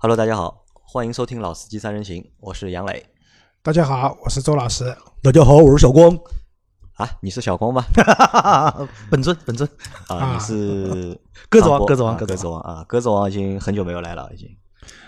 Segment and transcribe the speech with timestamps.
[0.00, 3.04] Hello，大家好，欢迎收听《老司机三人行》，我是杨磊。
[3.62, 4.96] 大家好，我是周老师。
[5.24, 6.16] 大家好，我是小光。
[6.92, 7.82] 啊，你是小光吗？
[9.10, 9.68] 本尊，本尊
[10.06, 11.18] 啊，你是
[11.50, 14.48] 鸽子王，鸽子王，鸽子王啊，鸽子王已经很久没有来了，已经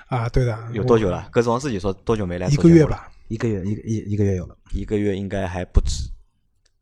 [0.08, 1.28] 啊，对的，有多久了？
[1.30, 2.48] 鸽子王自己说多久没来？
[2.48, 6.10] 一个月吧，一个月，一个一一个月有了，一个月应该还不止。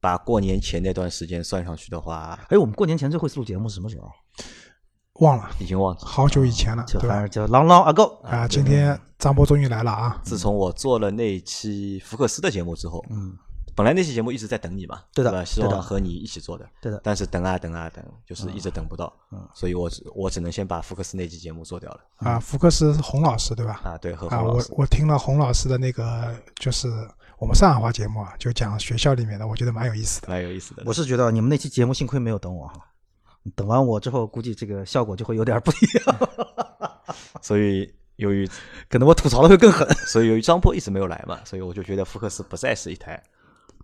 [0.01, 4.09] 把过年前那段时间算上去的话，哎，我们过年前最后一次录节目是什么时候？
[5.19, 7.27] 忘了，已经忘了，好久以前了，对吧？
[7.27, 10.21] 叫 long long ago 啊，今天张波终于来了啊！
[10.23, 13.37] 自从我做了那期福克斯的节目之后，嗯，
[13.75, 22.01] 本来那期节目一直在等你嘛，对的，希望和你一起做的，对的，但是等啊等啊等，就是一直等不到，嗯，所以我只我只能先把福克斯那期节目做掉了。
[22.19, 23.81] 啊，福克斯洪老师对吧？
[23.85, 26.89] 啊，对，和啊，我我听了洪老师的那个就是
[27.39, 30.85] 我们上海话节目啊，就讲学校里面的，我觉得蛮有意思的，蛮有意思的。
[30.87, 32.75] 我是觉得你们那期节目幸亏没有等我哈。
[33.55, 36.29] 等完我之后，估计这个效果就会有点不一样。
[37.41, 38.49] 所以由于
[38.89, 39.89] 可能我吐槽的会更狠。
[40.07, 43.23] 所以由于张波一直没有来嘛，所以我就觉得福克斯不再是一台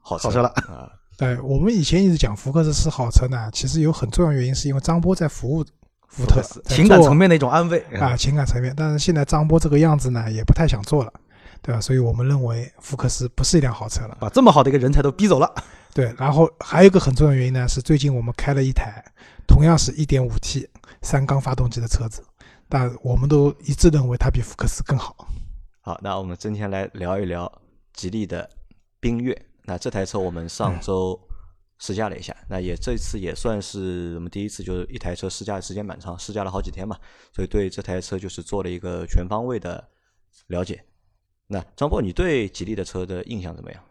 [0.01, 0.91] 好车了啊。
[1.17, 5.65] 对，我们以前一直讲福克斯是好车呢，其实有很重要原因是因为张波在服务
[6.09, 8.75] 福特，情感层面的一种安慰啊，情感层面。
[8.77, 11.13] 但是现在张波这个样子呢，也不太想做了，
[11.63, 11.81] 对吧？
[11.81, 15.55] 所以我们认为福克斯不是一辆好车了，把这么好的一个人才都逼走了。
[15.95, 19.05] 对，然后还有一个很重要原因呢，是最近我们开了一台。
[19.47, 20.69] 同样是一点五 T
[21.03, 22.25] 三缸发动机的车子，
[22.69, 25.29] 但我们都一致认为它比福克斯更好。
[25.81, 27.51] 好，那我们今天来聊一聊
[27.93, 28.49] 吉利的
[29.01, 29.39] 缤越。
[29.65, 31.19] 那这台车我们上周
[31.79, 36.99] 试驾了一下，那也这次也算是我们第一次，就是一台车试驾的时间蛮长，试驾了好几天嘛，
[37.33, 39.89] 所以对这台车就是做了一个全方位的
[40.49, 40.85] 了解。
[41.47, 43.83] 那张波，你对吉利的车的印象怎么样？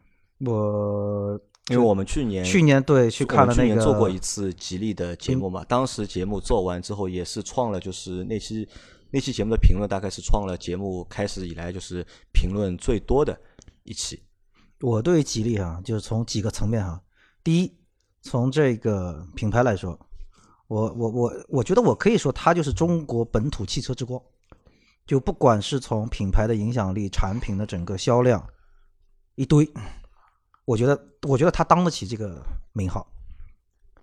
[0.46, 1.40] 我。
[1.70, 8.68] 因为我们去年去年对去看了那个做过一次吉利的节目嘛，当时节目做完之后也是创了就是那期
[9.12, 13.40] 那期节目的评论大概是创了节目开始以来就是评论最多的
[13.84, 14.22] 一期。
[14.82, 17.02] 我对吉利啊，就是从几个层面哈，
[17.42, 17.74] 第一，
[18.22, 19.98] 从这个品牌来说，
[20.68, 24.22] 我我我我觉得我可以说它就是中国本土汽车之光，
[25.08, 28.46] 就不管是从品牌的影响力、产品的整个销量，
[29.36, 29.66] 一堆。
[30.66, 32.42] 我觉得，我觉得他当得起这个
[32.72, 33.06] 名号。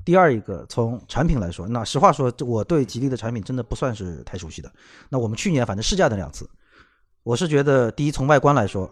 [0.05, 4.73] 第二一个，从产品来说，那实话说，我对吉利的产品真的不算是太熟悉的。
[5.09, 6.49] 那我们去年反正试驾的两次，
[7.23, 8.91] 我是觉得，第一从外观来说，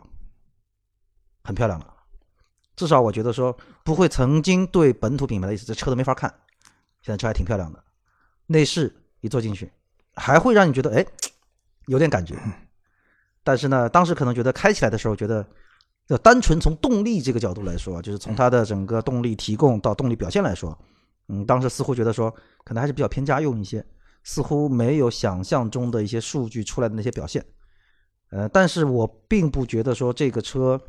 [1.45, 1.95] 很漂亮了，
[2.77, 6.33] 至少我觉得说不会曾经对本土品牌的意思，这车都没法看。
[7.03, 7.83] 现在车还挺漂亮的，
[8.47, 9.73] 内饰一坐进去，
[10.15, 11.06] 还会让你觉得哎，
[11.87, 12.39] 有点感觉。
[13.43, 15.47] 但是呢，当时可能觉得开起来的时候觉得。
[16.09, 20.77] 就单纯从动力这个角度来说，就是从它的整个动力提供到动力表现来说，
[21.29, 23.85] 嗯，当时似乎觉得说可能还是比较偏家用一些，
[24.25, 27.45] 似乎没有想象中的一些数据出来的那些表现。
[28.31, 30.81] 呃，但是我并不觉得说这个车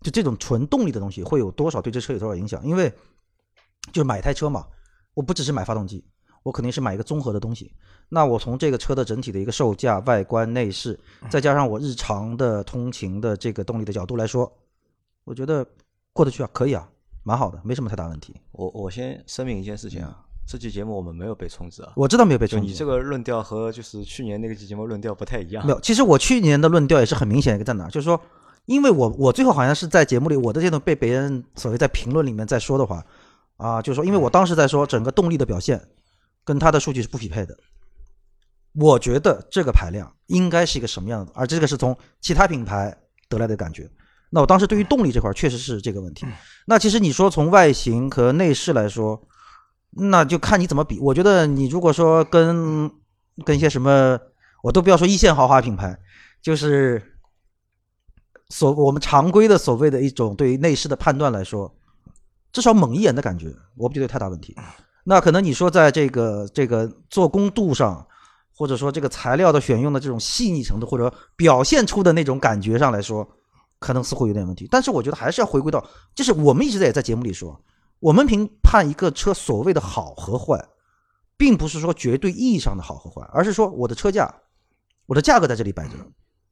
[0.00, 2.92] 就这种纯动力的东西会有多少对这车有多少影响，因为
[3.92, 4.66] 就是买一台车嘛，
[5.14, 6.04] 我不只是买发动机。
[6.48, 7.70] 我肯定是买一个综合的东西，
[8.08, 10.98] 那我从这个车的整体的一个售价、外观、内饰，
[11.28, 14.50] 再加上我日常的通勤的这个动力的角度来说，
[15.24, 15.66] 我觉得
[16.14, 16.88] 过得去啊，可以啊，
[17.22, 18.34] 蛮好的，没什么太大问题。
[18.52, 22.66] 我我先声明一件事情啊，这期节目我们没有被充值啊，我知道没有被充值。
[22.66, 25.66] 你这个论调和就是去年那个期节目论调不太一样。
[25.66, 28.18] 没有，其实我去年的论调也是很明显一个在哪，就是说，
[28.64, 33.04] 因为我我最后好像是在节目里，我的这种被别人所谓在评论里面在说的话
[33.58, 35.78] 啊，就是说，因为我当时在说整个动力的表现。
[36.48, 37.54] 跟它的数据是不匹配的，
[38.72, 42.96] 我觉得这个排量应该是一个什么样的，而这个是从其他品牌
[43.28, 43.86] 得来的感觉。
[44.30, 46.26] 那我当时对于动力这块确实是这个问题。
[46.64, 49.22] 那其实你说从外形和内饰来说，
[49.90, 50.98] 那就看你怎么比。
[51.00, 52.90] 我觉得你如果说跟
[53.44, 54.18] 跟一些什么，
[54.62, 55.98] 我都不要说一线豪华品牌，
[56.40, 57.02] 就是
[58.48, 61.70] 所我们常规的所谓的一种对于内饰的判断来说，
[62.52, 64.56] 至少猛一眼的感觉，我不觉得有太大问题。
[65.08, 68.06] 那可能你说在这个这个做工度上，
[68.54, 73.26] 或者说这个材料的选用的这种细腻程度，或者表现出的那种感觉上来说，
[73.78, 74.68] 可能似乎有点问题。
[74.70, 75.82] 但是我觉得还是要回归到，
[76.14, 77.58] 就是我们一直在也在节目里说，
[78.00, 80.62] 我们评判一个车所谓的好和坏，
[81.38, 84.30] 并不是说绝对意义上的好和坏，而是说我的车价，
[85.06, 85.94] 我的价格在这里摆着，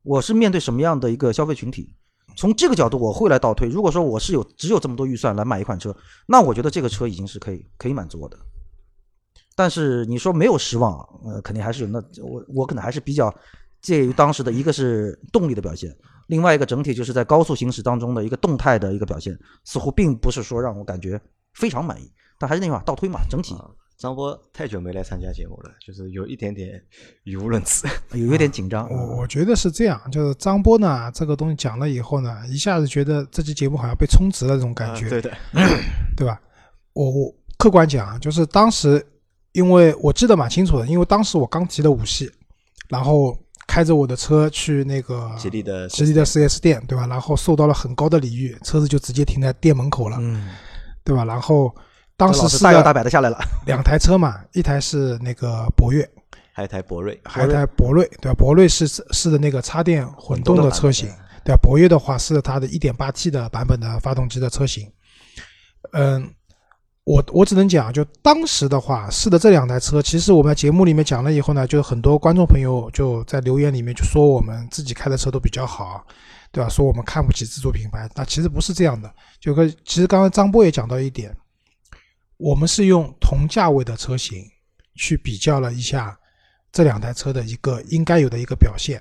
[0.03, 1.95] 我是面对什么样的一个消费群体。
[2.39, 3.67] 从这个角度，我会来倒推。
[3.67, 5.97] 如果说我是有只有这么多预算来买一款车，
[6.27, 8.37] 那我觉得这个车已经是可以可以满足我的。
[9.57, 11.89] 但是你说没有失望，呃，肯定还是有。
[11.89, 13.35] 那我我可能还是比较
[13.81, 15.91] 介于当时的一个是动力的表现，
[16.29, 21.21] 另外一个整体就是在高速行驶当中的一个动态的一个表现，似乎并不是说让我感觉
[21.55, 22.13] 非常满意。
[22.39, 23.57] 但还是那句话，倒推嘛，整体
[23.97, 26.79] 张波太久没来参加节目了，就是有一点点
[27.25, 27.89] 语无伦次。
[28.13, 28.87] 有有点紧张。
[28.91, 35.33] 我我觉得是这样，就是张波呢，这个东西讲了以后呢，一下子觉得这期节目好像被充值了这种感觉，啊对的，
[36.15, 36.39] 对吧？
[36.93, 39.03] 我我客观讲，就是当时，
[39.57, 42.31] 因为我记得蛮清楚的，因为当时我刚提了五系，
[42.91, 43.35] 然后
[43.67, 47.07] 开着我的车去那个吉利的吉利的 4S 店，对吧？
[47.07, 50.51] 然后受到了很高的礼遇，车子就直接停在店门口了，嗯，
[51.03, 51.25] 对吧？
[51.25, 51.75] 然后
[52.19, 53.39] 当时是大摇大摆的下来了。
[53.65, 56.07] 两台车嘛， 一台是那个博越，
[56.53, 58.35] 还有一台博瑞，还有一台博瑞，对吧？
[58.35, 61.09] 博瑞是是的那个插电混动的车型，
[61.43, 61.61] 对吧？
[61.63, 64.87] 博越的话是它的 1.8T 的版本的发动机的车型。
[65.93, 66.31] 嗯，
[67.07, 76.05] 我我只能讲，就当时的话，是的，这两台车，其实我们在节目里面讲了以后呢，就很多观众朋友就在留言里面就说我们自己开的车都比较好，
[76.51, 76.69] 对吧？
[76.69, 79.09] 说我们看不起自主品牌，那其实不是这样的。
[79.39, 81.33] 就跟其实刚刚张波也讲到一点，
[82.39, 84.43] 我们是用同价位的车型
[84.97, 86.19] 去比较了一下
[86.73, 89.01] 这两台车的一个应该有的一个表现。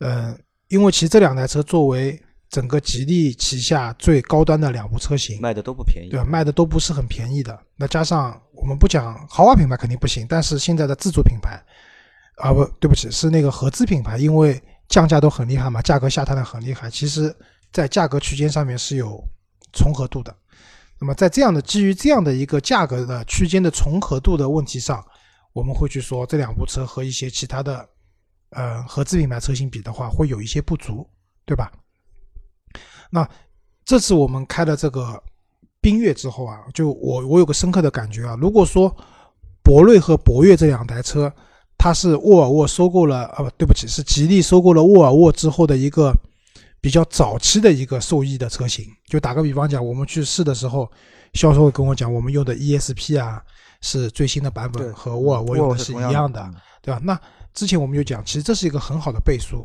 [0.00, 0.38] 嗯，
[0.68, 6.24] 因为其实这两台车作为整个吉利旗下最高端的两部车型，卖的都不便宜，对吧？
[6.24, 7.58] 卖的都不是很便宜的。
[7.76, 11.60] 那加上我们不讲豪华品牌肯定不行，但是现在的自主品牌，
[12.36, 16.90] 啊不对不起，是那个合资品牌，因为降价都很厉害嘛，价格下探的很厉害。
[16.90, 17.34] 其实，
[17.72, 19.20] 在价格区间上面是有
[19.72, 20.34] 重合度的。
[21.00, 25.04] 那么在这样的基于这样的一个价格的区间的重合度的问题上，
[25.52, 27.88] 我们会去说这两部车和一些其他的
[28.50, 31.04] 呃合资品牌车型比的话，会有一些不足，
[31.44, 31.72] 对吧？
[33.14, 33.28] 那
[33.84, 35.22] 这次我们开了这个
[35.80, 38.92] 缤越之后啊，就我我有个深刻的感觉啊，如果说
[39.62, 41.32] 博瑞和博越这两台车，
[41.78, 46.12] 它是沃尔沃收购了，呃，不对不起，是吉利收购了沃尔沃之后的一个
[46.80, 48.84] 比较早期的一个受益的车型。
[49.06, 50.90] 就打个比方讲，我们去试的时候，
[51.34, 53.40] 销售会跟我讲，我们用的 ESP 啊
[53.80, 56.50] 是最新的版对本，和沃尔沃用的是一样的，
[56.82, 57.00] 对吧？
[57.04, 57.20] 那
[57.52, 59.64] 之前我们就讲，其实这是一个很好的倍数，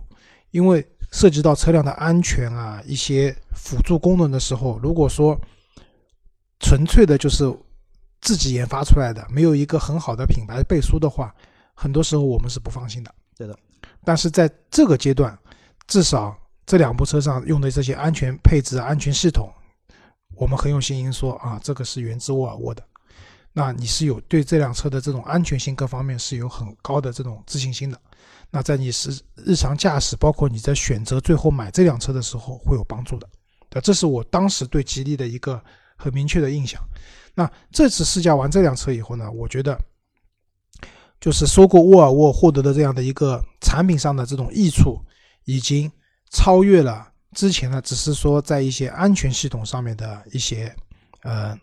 [0.51, 5.39] 因为涉及到车辆的安全啊一些辅助功能的时候，如果说
[6.59, 7.51] 纯粹的就是
[8.21, 11.33] 自己研发出来的，没有一个很好的品牌背书的话，
[11.73, 13.13] 很多时候我们是不放心的。
[13.37, 13.57] 对的。
[14.03, 15.37] 但是在这个阶段，
[15.87, 19.49] 至少这两部车上用的这些安全配置、安全系统，
[20.35, 22.83] 我们很有信心说啊，这个是源自沃尔沃的。
[23.51, 27.99] 那你是有对这辆车的这种安全性各方面是有很高的这种自信心的。
[28.51, 33.29] 那在你是日常驾驶，包括你在选择最后买这辆车的时候会有帮助的。
[33.69, 35.61] 对，这是我当时对吉利的一个
[35.95, 36.81] 很明确的印象。
[37.35, 39.79] 那这次试驾完这辆车以后呢，我觉得
[41.21, 44.99] 就是收购沃尔沃获得的这样的一个产品上的这种益处，
[45.45, 45.91] 已经
[46.31, 50.75] 超越了之前呢，只是说在一些安全系统上面的一些
[51.21, 51.55] 呃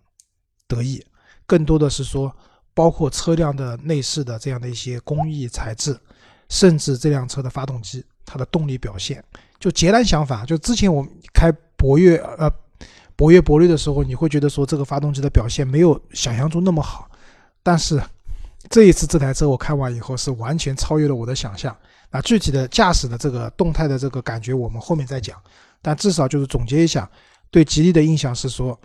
[0.69, 1.05] 得益，
[1.47, 2.33] 更多的是说
[2.73, 5.99] 包括车辆的内饰的这样的一些工艺材质，
[6.49, 9.23] 甚至这辆车的发动机它的动力表现，
[9.59, 10.45] 就截然相反。
[10.47, 12.51] 就之前我开博越呃
[13.15, 17.11] 博越博瑞的时候，你会觉得说这个发动机的表现没有想象中那么好，
[17.63, 18.01] 但是
[18.69, 21.77] 这一次这台车我开完以后是完全超越了我的想象。
[22.11, 25.41] 那具体的驾驶的这个动态的这个感觉，我们后面再讲。
[25.83, 27.09] 但至少就是总结一下，
[27.51, 28.79] 对吉利的印象是说，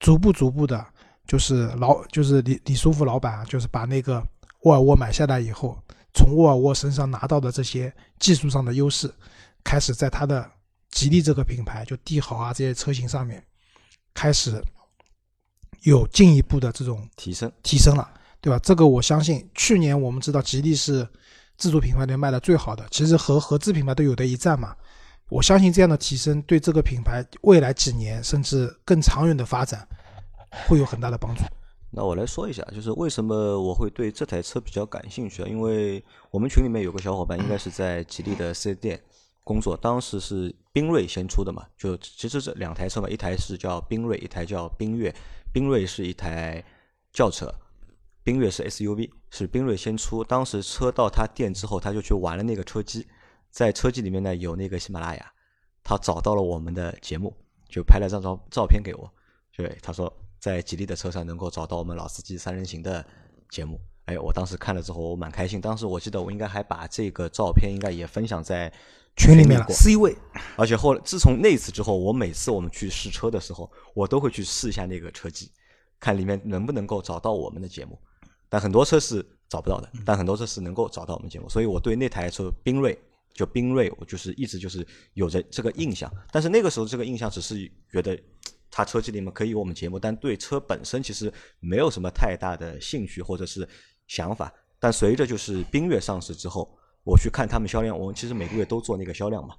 [0.00, 0.84] 逐步逐步的，
[1.26, 4.22] 就是老就是李李书福老板啊，就是把那个
[4.62, 5.76] 沃尔沃买下来以后，
[6.14, 9.12] 从沃尔沃身上拿到的这些技术上的优势，
[9.62, 10.50] 开始在它的
[10.90, 13.44] 吉利这个品牌，就帝豪啊这些车型上面，
[14.14, 14.62] 开始
[15.82, 17.50] 有进一步的这种提升。
[17.62, 18.10] 提升了，
[18.40, 18.58] 对吧？
[18.62, 21.06] 这个我相信，去年我们知道吉利是
[21.56, 24.74] 自主品牌里面卖的最好的，其实和合资品牌都有的一战嘛。
[25.28, 29.86] 我相信这样的提升对这个品牌未来几年甚至更长远的发展
[30.66, 31.42] 会有很大的帮助。
[31.90, 35.48] 那我来说一下，就是为什么我会对这台车比较感兴趣啊？
[35.48, 39.02] 因为我们群里面有个小伙伴，应该是在吉利的四 S 店
[39.42, 45.14] 工作，当时是缤瑞先出的嘛，就其实这两台车嘛，一台是叫缤瑞，一台叫缤越。
[45.50, 46.62] 缤瑞是一台
[47.10, 47.50] 轿车，
[48.22, 50.22] 缤越是 SUV，是缤瑞先出。
[50.22, 53.06] 当时车到他店之后，他就去玩了那个车机，
[53.50, 55.32] 在车机里面呢有那个喜马拉雅，
[55.82, 57.34] 他找到了我们的节目，
[57.66, 59.10] 就拍了张照照片给我，
[59.56, 63.04] 对，他说在吉利的车上能够找到我们老司机三人行的
[63.50, 63.80] 节目。
[64.06, 68.72] 哎，我当时看了之后我蛮开心，当时我记得我应该还把这个照片应该也分享在
[69.16, 70.16] 群里面了过 C 位，
[70.56, 75.50] 而且后来自从那次之后，我每次我们去试车的时候，我都会去试一下那个车机，
[76.00, 77.98] 看里面能不能够找到我们的节目。
[78.48, 82.98] 但很多车是找不到的，但很多车是能够找到我们节目，所以我对那台车缤瑞
[83.34, 86.10] 就缤瑞，我就是一直就是有着这个印象。
[86.30, 88.18] 但是那个时候这个印象只是觉得
[88.70, 93.68] 他车机里面可以有我们节目，但对车本身其实没有什么太大的兴趣或者是
[94.06, 94.52] 想法。
[94.78, 96.68] 但随着就是缤越上市之后，
[97.02, 99.56] 我去看他们销量，我们其实每个月都做那个销量嘛，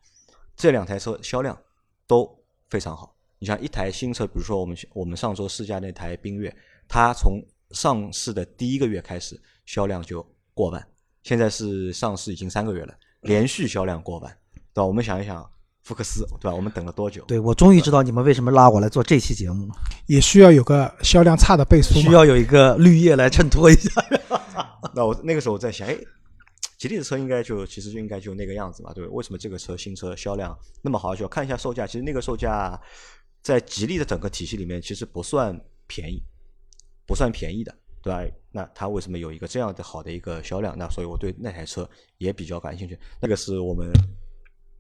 [0.56, 1.58] 这两台车销量
[2.08, 2.30] 都
[2.70, 3.16] 非常好。
[3.38, 6.56] 你像一台新车，比如说我们我们上周试驾那台缤越，
[6.88, 10.88] 它从上市的第一个月开始销量就过万，
[11.24, 14.38] 现在是上市已经三个月了，连续销量过万，
[14.74, 14.86] 对吧？
[14.86, 15.50] 我们想一想，
[15.84, 16.54] 福克斯，对吧？
[16.54, 17.24] 我们等了多久？
[17.26, 19.74] 对我终于知道你们为什么拉我来做这期节目了，
[20.06, 23.90] 也需要有个销量差的倍数，需要有一个绿叶来衬托一下。
[24.94, 25.98] 那我那个时候我在想，哎，
[26.78, 31.16] 吉利的车应该就其实就应该就那个样子嘛，对为什么这个车新车销量那么好？
[31.16, 32.80] 就要看一下售价，其实那个售价
[33.42, 36.22] 在吉利的整个体系里面其实不算便宜，
[37.06, 38.22] 不算便宜的，对吧？
[38.52, 40.78] 那它为什么有一个这样的好的一个销量？
[40.78, 42.98] 那所以我对那台车也比较感兴趣。
[43.22, 43.92] 那个是我们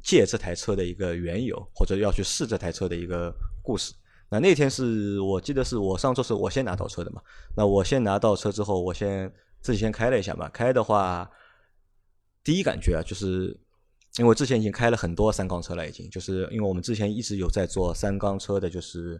[0.01, 3.93] 借这台车的一个缘由，或者要去试这台车的一个故事。
[4.29, 7.21] 那那天是我记得是我上周是我先拿到车的嘛？
[7.57, 10.47] 那我先拿到车之后，我先自己先开了一下嘛。
[10.49, 11.29] 开的话，
[12.43, 13.59] 第一感觉啊，就是
[14.17, 19.19] 因为我之前已经开了很多三缸车了，已经就是因为我们之前一直有在做三缸车的，就是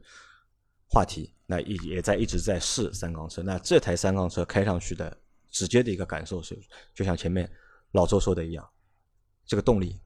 [0.88, 3.42] 话题，那也也在一直在试三缸车。
[3.42, 5.18] 那这台三缸车开上去的
[5.50, 6.56] 直接的一个感受是，
[6.94, 7.50] 就像前面
[7.94, 8.64] 老周说的一样，
[9.48, 10.00] 这个动力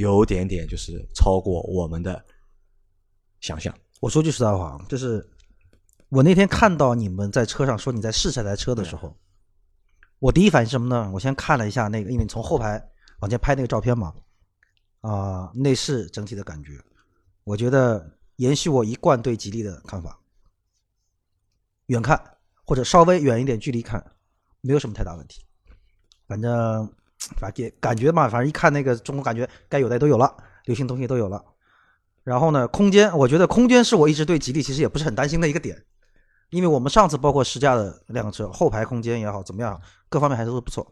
[0.00, 2.24] 有点点就是超过我们的
[3.40, 3.74] 想象。
[4.00, 5.28] 我说句实在话，就是
[6.08, 9.16] 我那天看到你们在车上说你在试这台车的时候，
[10.18, 11.10] 我第一反应什么呢？
[11.12, 12.90] 我先看了一下那个，因为你从后排
[13.20, 14.14] 往前拍那个照片嘛，
[15.00, 16.80] 啊，内饰整体的感觉，
[17.44, 20.20] 我觉得延续我一贯对吉利的看法，
[21.86, 24.12] 远看或者稍微远一点距离看，
[24.60, 25.42] 没有什么太大问题。
[26.26, 26.92] 反正
[27.38, 31.44] 反正感觉嘛，反正一看那个中国感觉该有的都有了，流行东西都有了。
[32.24, 35.82] 然后呢，空间，我觉得空间是我一直对吉利其实也不是很担心的一个点，
[36.50, 40.86] 因为我们上次包括试驾的辆车，后排空间也好怎么样，各方面还是都不错。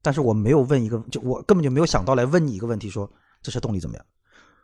[0.00, 3.08] 但是我没有问一个，就我根本就没有想到来问你一个问题，说
[3.42, 4.04] 这车动力怎么样？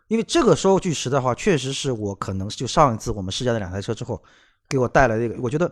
[0.09, 4.21] 因为这个说句实在话，确实是我可能就上一次我们试驾的两台车之后，
[4.67, 5.71] 给我带来的一个，我觉得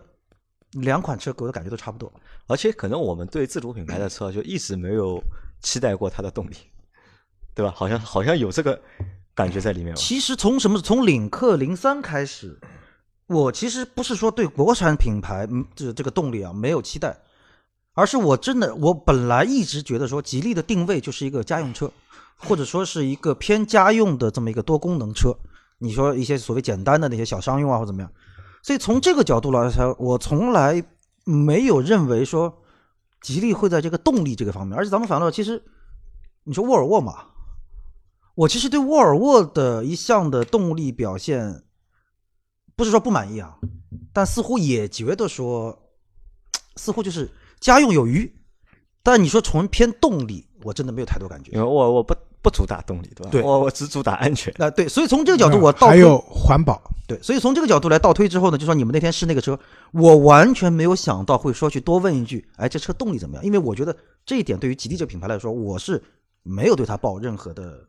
[0.73, 2.12] 两款车给我的感觉都差不多。
[2.47, 5.23] 而且可能我们对自主品牌的车就一直没有
[5.61, 6.57] 期待过它的动力，
[7.55, 7.73] 对吧？
[7.75, 8.81] 好像好像有这个。
[9.37, 9.95] 感觉在里面。
[9.97, 12.59] 其实从什么从领克零三开始，
[13.26, 17.15] 我其实不是说对国产品牌这这个动力啊没有期待，
[17.93, 21.93] 而是我真的我本来一直觉得说吉利的定位就是一个家用车，
[22.38, 25.37] 或者说是一个偏家用的这么一个多功能车。
[25.76, 28.11] 你说一些所谓简单的那些小商用啊或怎么样，
[28.62, 30.83] 所以从这个角度来说，我从来
[31.26, 32.62] 没有认为说
[33.21, 34.78] 吉利会在这个动力这个方面。
[34.78, 35.62] 而且咱们反倒其实
[36.45, 37.26] 你说沃尔沃嘛。
[38.37, 41.64] 我其实对沃尔沃的一项的动力表现，
[42.76, 43.56] 不是说不满意啊，
[44.12, 45.90] 但似乎也觉得说，
[46.76, 47.30] 似乎就是
[47.61, 48.30] 家用有余，
[49.02, 51.52] 但你说纯偏动力，我真的没有太多感觉。
[51.52, 52.14] 因为沃尔沃不
[52.47, 53.31] 不主打动力，对吧？
[53.33, 54.55] 对，我我只主打安全。
[54.57, 56.81] 那对，所以从这个角度我倒还有环保。
[57.09, 59.59] 对，所以从这个角度来倒推之后呢，就说你们那天试那个车，
[59.93, 63.45] 我完全没有想到会说去多问一句，哎，这车动力怎么样？
[63.45, 66.00] 因为我觉得这一点对于吉利这个品牌来说，我是
[66.45, 67.88] 没有对它抱任何的。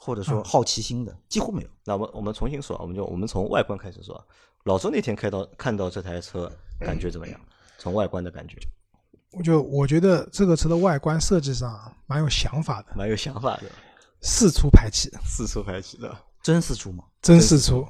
[0.00, 1.68] 或者说好奇心的几乎没有。
[1.84, 4.24] 那我们我们重新说，我们就我们从外观开始说。
[4.62, 7.38] 老周那天开到看到这台车，感觉怎么样？
[7.78, 8.56] 从外观的感觉，
[9.32, 13.64] 我就我觉得这个车的外观设计上蛮有想法的，蛮有想法的。
[14.20, 17.04] 四出排气，四出排气的，真四出吗？
[17.22, 17.86] 真四出，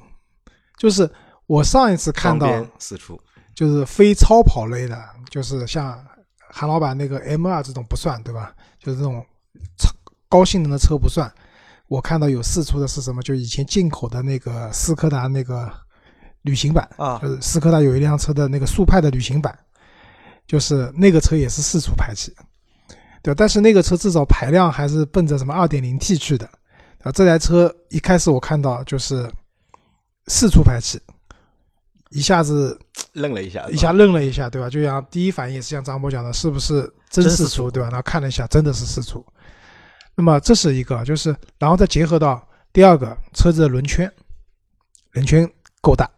[0.77, 1.09] 就是
[1.47, 3.19] 我上一次看到四出，
[3.55, 5.99] 就是非超跑类的，就是像
[6.51, 8.53] 韩老板那个 M 二这种不算，对吧？
[8.77, 9.25] 就是这种
[9.77, 9.89] 超
[10.27, 11.31] 高性能的车不算。
[11.87, 13.23] 我看到有四出的是什么？
[13.23, 15.71] 就以前进口的那个斯柯达那个
[16.43, 19.57] 旅行版啊，就是斯柯达有一辆车的那个速派的旅行版，
[20.49, 22.33] 就是那个车也是四出排气，
[23.21, 26.49] 对但是那个车至少排量还是奔着什么二点零 T 去的
[27.03, 27.11] 啊。
[27.11, 29.31] 这台车一开始我看到就是
[30.25, 30.99] 四出排气，
[32.09, 32.79] 一下子
[33.13, 34.67] 愣了一下，一下愣了一下，对吧？
[34.67, 37.89] 就像第一反应也是像张波讲的，是不是真四出，对吧？
[37.89, 39.23] 然后看了一下，真的是四出。
[40.15, 44.11] 那么这是一个，就是然后再结合到第二个车子的轮圈，
[45.11, 45.47] 轮圈
[45.79, 46.09] 够大，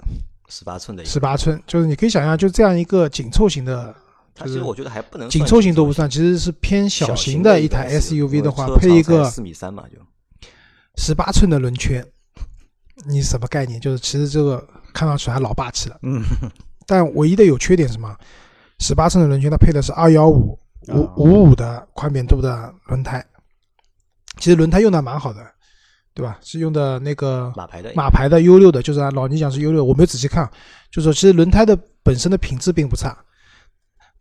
[0.47, 3.93] 十八寸的，十八寸，就是你可以想象，就这样一个紧凑型的，
[4.35, 9.97] 其实我觉得还不能紧凑型都不算，其实是偏小型的一台 SUV 的话，配一个四米三嘛，就
[10.97, 12.05] 十八寸的轮圈，
[13.05, 13.79] 你什么概念？
[13.79, 16.23] 就是其实这个看上去还老霸气了，嗯，
[16.85, 18.15] 但唯一的有缺点是什么？
[18.79, 20.57] 十八寸的轮圈它配的是二幺五
[20.87, 23.23] 五五五的宽扁度的轮胎。
[24.37, 25.45] 其实轮胎用的蛮好的，
[26.15, 26.39] 对吧？
[26.41, 30.49] 是用的那个马牌的马牌的 U 六的，就是按老倪讲是 U 六，我没有仔细看，
[30.89, 33.15] 就是说其实轮胎的本身的品质并不差，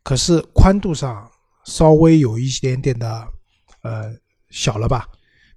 [0.03, 1.31] 可是宽度上
[1.65, 3.27] 稍微有一点点的
[3.83, 4.13] 呃
[4.51, 5.07] 小了吧。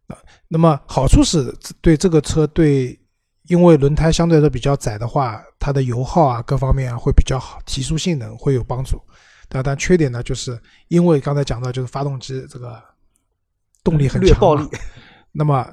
[0.07, 2.99] 啊，那么好处是对这个车对，
[3.43, 9.01] 因为轮胎相对来说比较窄的话，它的油耗啊各方面啊会比较好，提速性能会有帮助。
[9.47, 10.59] 但但缺点呢，就是
[10.89, 12.81] 因为刚才讲到就是发动机这个
[13.83, 14.67] 动力很强暴力。
[15.31, 15.65] 那么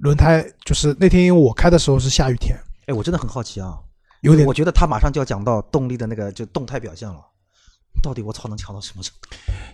[0.00, 3.78] 轮胎就是那天因为我开的时候是下雨天，哎，我真的很好奇啊，
[4.22, 7.20] 有点我觉得他马上就要讲到动力的那个就动态表现了，
[8.02, 9.28] 到底我操能强到什么程度？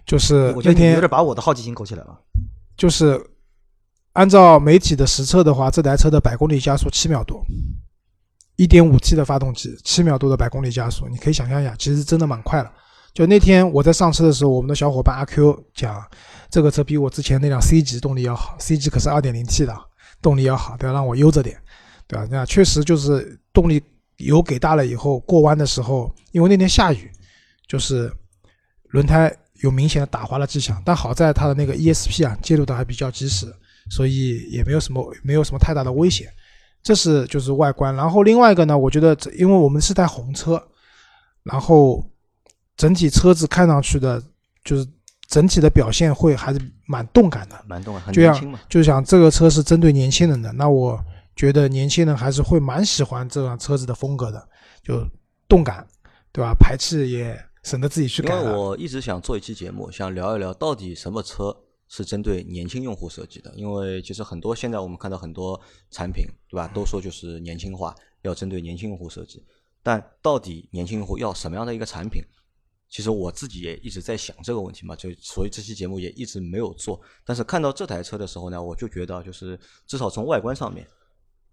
[0.06, 2.18] 就是我觉得你有那天点把我的好奇心勾起来了。
[2.76, 3.24] 就是
[4.12, 7.44] 按照媒体的实测的话，这台车的百公里加速七秒多，
[8.56, 12.72] 一点五 T 的发动机，七秒多的百公里加速，你可以想象一下，其实真的蛮快了。
[13.12, 16.04] 就那天我在上车的时候，我们的小伙伴阿 Q 讲，
[16.50, 19.72] 这个车比我之前那辆 C 级动力要好，C 级可是二点零 T 的，
[20.20, 20.92] 动力要好，对吧？
[20.92, 21.56] 让我悠着点，
[22.08, 22.26] 对吧？
[22.28, 23.80] 那确实就是动力
[24.16, 27.08] 油给大了以后，过弯的时候，因为那天下雨，
[27.66, 28.12] 就是
[28.88, 33.46] 轮胎有明显的打滑的迹象，但好在它的那个 ESP 啊介入的还比较及时，
[33.90, 36.28] 所以也没有什么没有什么太大的危险。
[36.82, 40.62] 这是就是外观，然后另外一个呢，我觉得这因为我们是台红车，
[41.42, 42.04] 然后
[42.76, 44.22] 整体车子看上去的，
[44.62, 44.86] 就是
[45.26, 47.64] 整体的表现会还是蛮动感的。
[47.66, 48.60] 蛮动感，很就像年轻嘛。
[48.68, 51.02] 就想这个车是针对年轻人的，那我
[51.34, 54.46] 觉得年轻人还是会蛮喜欢这辆车子的风格的，
[54.82, 55.08] 就
[55.48, 55.86] 动感，
[56.32, 56.52] 对吧？
[56.60, 58.36] 排气也省得自己去因为。
[58.52, 61.56] 我一直想做一期节目，想聊一聊到底什么车
[61.88, 63.52] 是针对年轻用户设计的。
[63.56, 65.58] 因为其实很多现在我们看到很多
[65.90, 69.42] 产品，对吧，都说就是年轻化，要针对年轻用户设计。
[69.82, 72.22] 但到底年轻用户要什么样的一个产品？
[72.88, 77.00] 其实我自己也一直在想这个问题嘛，就所以这期节目也一直没有做。
[77.24, 80.86] 但是看到这台车的时候呢，我就觉得就是至少从外观上面，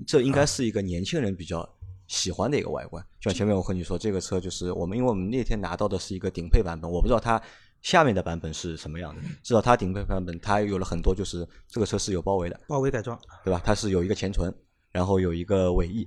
[0.05, 1.67] 这应该是一个年轻人比较
[2.11, 3.01] 喜欢的一个外观。
[3.21, 7.41] 就像前面我和你说，这个车就是我们，因为我们那天拿到的是一个顶配版本，我不知道它
[7.81, 9.21] 下面的版本是什么样的。
[9.41, 13.61] 至少它顶配版本它有了很多，就是这个车是有包围的，包围改装，对吧？
[13.63, 14.53] 它是有一个前唇，
[14.91, 16.05] 然后有一个尾翼，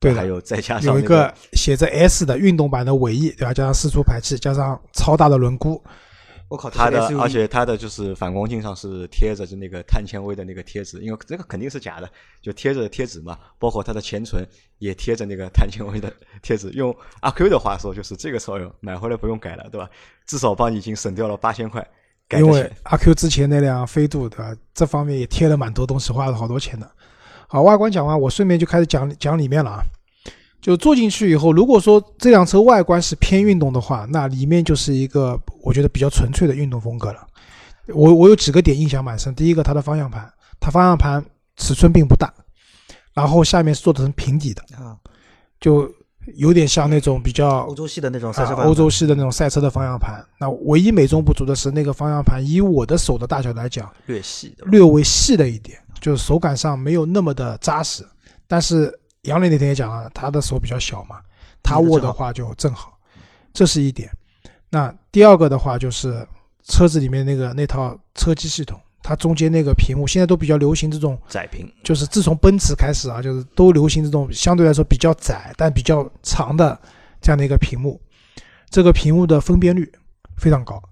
[0.00, 3.54] 对还有再加上那有一个写着 S 的运动版的尾翼，对吧？
[3.54, 5.80] 加上四出排气，加上超大的轮毂，
[6.48, 13.38] 我靠，它的而且它的就是反光镜上是贴着就那个碳纤维的那个贴纸，因为这个肯定是假的，就贴着贴纸嘛。
[13.58, 14.42] 包括它的前唇
[14.78, 16.70] 也贴着那个碳纤维的 贴纸。
[16.70, 19.90] 用阿 Q 的话说，就是这个车买回来不用改了，对吧？
[20.26, 21.86] 至少帮你已经省掉了八千块
[22.30, 22.70] 因为。
[22.84, 24.56] 阿 Q 之前那辆飞度，对吧？
[24.72, 26.90] 这方面也贴了蛮多东西，花了好多钱的。
[27.46, 29.82] 好，外观讲完，我顺便就开始讲讲里面了啊。
[30.68, 37.26] 就坐进去以后，如果说这辆车外观是偏运动的话，那里面就是一个我觉得比较纯粹的运动风格了。
[37.94, 39.34] 我我有几个点印象蛮深。
[39.34, 41.24] 第一个，它的方向盘，它方向盘
[41.56, 42.30] 尺寸并不大，
[43.14, 44.94] 然后下面是做的成平底的，啊，
[45.58, 45.90] 就
[46.34, 50.22] 有点像那种比较欧洲系的那种赛车啊，欧洲系的那种赛车的方向盘。
[50.38, 58.06] 那唯一美中不足的是，那个方向盘以我的手的大小来讲，略细的，略微细了一点，就是手感上没有那么的扎实。
[58.46, 58.92] 但是
[59.28, 61.20] 杨磊那天也讲了，他的手比较小嘛，
[61.62, 62.98] 他握的话就正好，
[63.52, 64.10] 这是一点。
[64.70, 66.26] 那第二个的话就是
[66.64, 76.78] 车子里面那个那套车机系统，它中间那个屏幕现在都比较流行这种窄屏，就是自从奔驰开始啊，就是都流行这种相对来说比较窄但比较长的
[77.20, 78.00] 这样的一个屏幕。
[78.68, 79.90] 这个屏幕的分辨率
[80.36, 80.82] 非常高，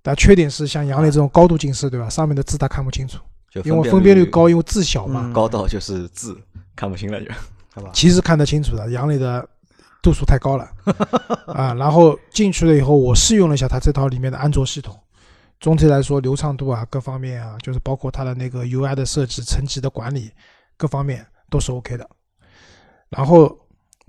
[0.00, 2.08] 但缺点是像杨磊这种高度近视，对吧？
[2.08, 3.18] 上面的字他看不清楚，
[3.50, 6.40] 就因为分辨率高，因为字小嘛，嗯高到就是字
[6.76, 7.28] 看不清了就。
[7.92, 8.90] 其实看得清楚的。
[8.90, 9.46] 杨磊的
[10.02, 10.68] 度数太高了
[11.52, 11.74] 啊。
[11.74, 14.98] 然后进去了以后，我试用了一下它这套里面的安卓系统，
[15.60, 20.30] 总体来说流畅度啊，各方面啊，就是包括它的那个 UI 的设置、层级的管理，
[20.76, 22.08] 各方面都是 OK 的。
[23.08, 23.56] 然后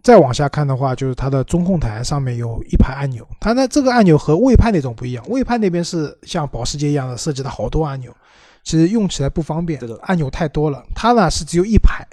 [0.04, 8.16] 再往下看的话，就是它的中控台上面有一排按钮，它呢这个按钮和魏派那种不一样，魏派那边是像保时捷一样的设计了好多按钮，
[8.64, 10.84] 其实用起来不方便按钮太多了。
[10.94, 12.06] 它呢是只有一排，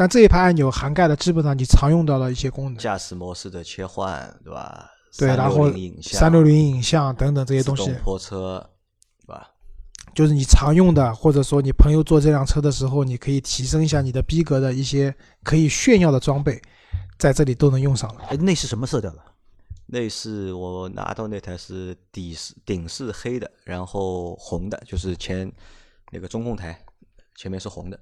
[0.00, 4.90] 但这一排按钮涵盖了基本上你常用到的一些功能，驾驶模式的切换，对吧？
[5.18, 8.66] 对，然后三六零影像等等这些东西自动，泊车，
[9.20, 9.50] 对吧？
[10.14, 16.58] 就是你常用的，或者说你朋友坐这辆车的时候，你可以提升一下你的逼格的一些可以炫耀的装备，
[17.18, 18.22] 在这里都能用上了。
[18.30, 19.18] 哎，内饰什么色调的？
[19.84, 25.52] 内饰我拿到那台是底是顶是黑的，然后红的，就是前
[26.10, 26.82] 那个中控台
[27.36, 28.00] 前面是红的，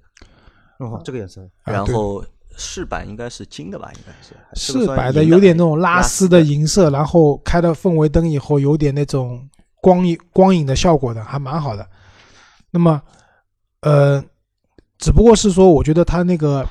[0.78, 2.24] 哦，这个颜色，然后
[2.56, 3.90] 饰板应该是金的吧？
[3.94, 9.48] 应该是是不是是银摆的有点那种拉拉丝的银色，然后开了氛围灯以后，有点那种
[9.80, 11.88] 光影光影的效果的，还蛮好的。
[12.70, 13.00] 那么，
[13.80, 14.22] 呃，
[14.98, 16.66] 只不过是说，我觉得它那个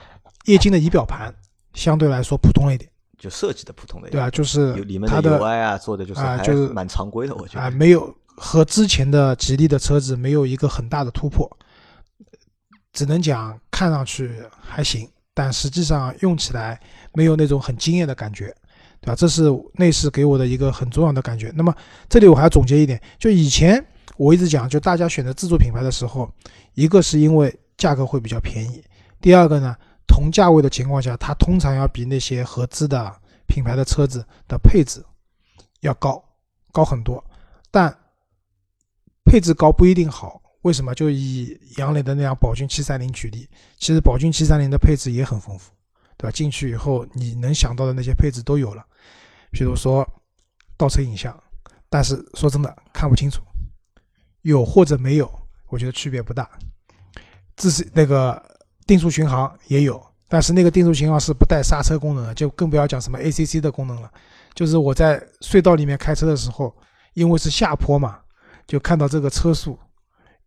[0.46, 1.34] 液晶的仪表盘
[1.74, 7.76] 相对来说普通了一点，就设计的普通的，对啊，就是有里面它的 UI 啊做的就是还啊就是蛮常规的，我觉得啊，得。
[7.76, 11.50] 没有和之前的吉利的车子没有一个很大的突破，
[12.94, 16.80] 只能讲看上去还行，但实际上用起来
[17.14, 18.48] 没有那种很惊艳的感觉，
[19.00, 19.16] 对吧？
[19.16, 21.54] 这是内饰给我的一个很重要的感觉。
[21.56, 21.72] 那么
[22.10, 23.86] 这里我还要总结一点，就以前
[24.18, 26.28] 我一直讲，就大家选择自主品牌的时候，
[26.74, 28.84] 一个是因为价格会比较便宜，
[29.22, 29.76] 第二个呢，
[30.08, 35.06] 同价位的情况下，它通常要比那些合资的品牌的车子的配置
[35.82, 36.20] 要高
[36.72, 37.24] 高很多，
[37.70, 37.96] 但
[39.24, 40.42] 配置高不一定好。
[40.68, 40.94] 为什么？
[40.94, 45.72] 就以杨磊的那辆宝骏七三零举例，其实宝骏七三零的配置也很丰富，
[46.18, 46.32] 对吧？
[46.32, 48.86] 进去以后你能想到的那些配置都有了，
[49.50, 50.06] 比如说
[50.76, 51.34] 倒车影像，
[51.90, 53.42] 但是说真的看不清楚，
[54.42, 55.32] 有或者没有，
[55.70, 56.50] 我觉得区别不大。
[57.56, 58.44] 自是那个
[58.86, 64.12] 定速巡航也有，但是那个定速巡航是不带刹车功能的，就更不要讲什么 ACC 的功能了。
[64.54, 66.76] 就是我在隧道里面开车的时候，
[67.14, 68.20] 因为是下坡嘛，
[68.68, 69.80] 就看到这个车速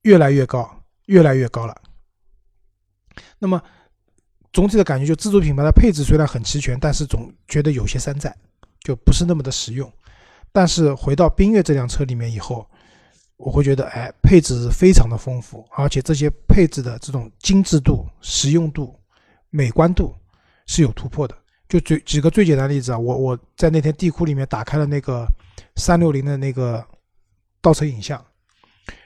[0.02, 1.74] 越来越高，越来越高了。
[3.38, 3.60] 那么
[4.52, 8.34] 总体的感觉就自主品牌的配置虽然很齐全，但是总觉得有些山寨，
[8.80, 9.92] 就不是那么的实用。
[10.52, 12.68] 但是回到缤越这辆车里面以后，
[13.36, 18.98] 我会觉得，哎，配置非常的丰富，而且这些配置的这种精致度、实用度、
[19.50, 20.14] 美观度
[20.66, 21.36] 是有突破的。
[21.68, 25.24] 就举举个最简单的例子啊，我我在那天地库里面打开了那个
[25.76, 26.84] 三六零的那个
[27.60, 28.20] 倒车影像，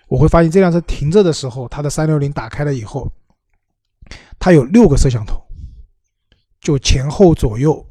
[0.09, 3.11] 我会发现这辆车停着的时候，它的三六零打开了以后，
[4.39, 5.43] 它有六个摄像头，
[6.61, 7.85] 就前后左右，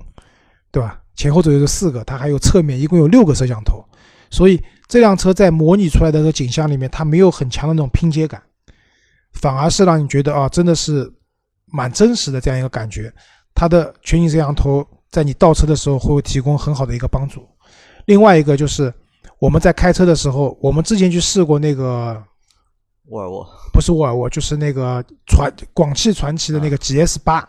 [0.71, 1.01] 对吧？
[1.15, 3.83] 前后左右是四个，它还有侧面，一共有六个摄像头，
[4.31, 8.41] 所以这辆车在模拟出来的这个景象里面，它没有很强的那种拼接感，
[9.33, 11.11] 反而是让你觉得啊，真的是
[11.65, 13.13] 蛮真实的这样一个感觉。
[13.53, 17.47] 它的全景摄像头在你倒车的时候会提供很好的一个帮助。
[18.05, 18.91] 另外一个就是
[19.43, 22.17] 我们在开车的时候，我们之前去试过那个
[23.09, 27.45] 沃尔沃不是沃尔沃，就是那个传广汽传祺的那个 GS 八，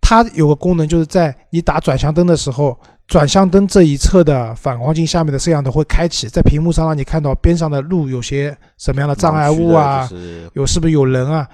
[0.00, 2.74] 它有个功能就是在你打转向灯的时候，
[3.06, 11.46] 转向灯这一侧的反光镜下面的摄像头会开启，在屏幕上让你看到边上的路有些什么样的障碍物啊，就是有是不是有人啊？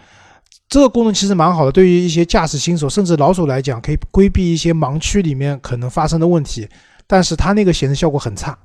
[0.68, 6.68] 这个功能其实蛮好的，对于一些驾驶新手甚至老手来讲，可以规避一些盲区里面可能发生的问题。
[7.08, 8.56] 但是它那个显示效果很差，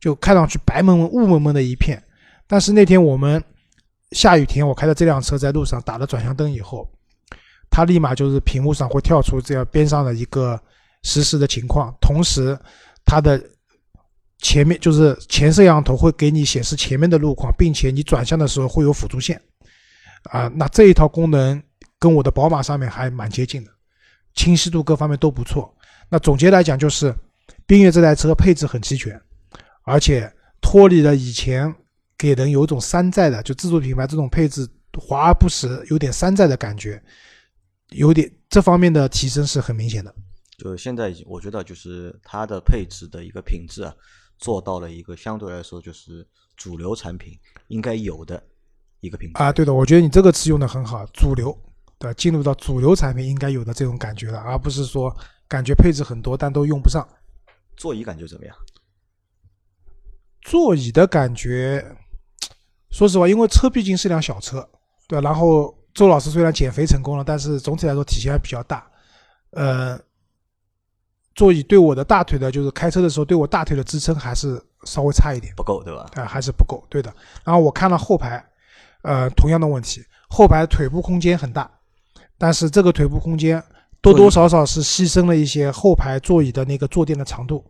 [0.00, 2.02] 就看上去白蒙蒙、雾蒙蒙的一片。
[2.46, 3.42] 但是那天我们
[4.12, 6.90] 下雨天，我开的这辆车在路上打了转向灯以后，
[7.70, 10.60] 它立马就是屏幕上会跳出这样边上的一个
[11.02, 12.58] 实时的情况，同时
[13.04, 13.40] 它的
[14.38, 19.40] 前面就是前摄像头会给你显示前面的路况，并且你转向的时候会有辅助线。
[20.24, 21.62] 啊，那这一套功能
[21.98, 23.70] 跟我的宝马上面还蛮接近的，
[24.34, 25.72] 清晰度各方面都不错。
[26.08, 27.14] 那总结来讲，就是
[27.66, 29.18] 缤越这台车配置很齐全，
[29.82, 31.74] 而且脱离了以前
[32.18, 37.02] 给人有一种山寨的，就自主品牌这种配置华而不实，有点山寨的感觉，
[37.90, 40.14] 有点这方面的提升是很明显的。
[40.58, 43.94] 就现在已经，我觉得就是它的配置的一个品质啊，
[44.38, 47.32] 做到了一个相对来说就是主流产品
[47.68, 48.42] 应该有的
[49.00, 51.56] 一个品质啊，对的，我觉得你这个词用的很好，主流，
[51.98, 55.16] 对吧，进入到主流产品应该有的这种感觉了，而不是说
[55.48, 57.08] 感觉配置很多但都用不上。
[57.76, 58.54] 座椅感觉怎么样？
[60.42, 61.84] 座椅的感觉，
[62.90, 64.66] 说实话，因为车毕竟是辆小车，
[65.06, 65.28] 对吧？
[65.28, 68.86] 然后周老师虽然减肥成功了，但是总体来说体型还比较大，
[69.50, 69.98] 呃，
[71.34, 76.10] 座椅对我的大腿的，就是开车的时候对我大腿的支撑还是稍微差一点，不够对吧？
[76.14, 77.12] 啊、还是不够，对的。
[77.44, 78.44] 然后我看了后排，
[79.02, 81.70] 呃，同样的问题，后排腿部空间很大，
[82.38, 83.62] 但是这个腿部空间
[84.00, 87.64] 多多少少是牺牲了一些后排座椅的那个坐垫的长度，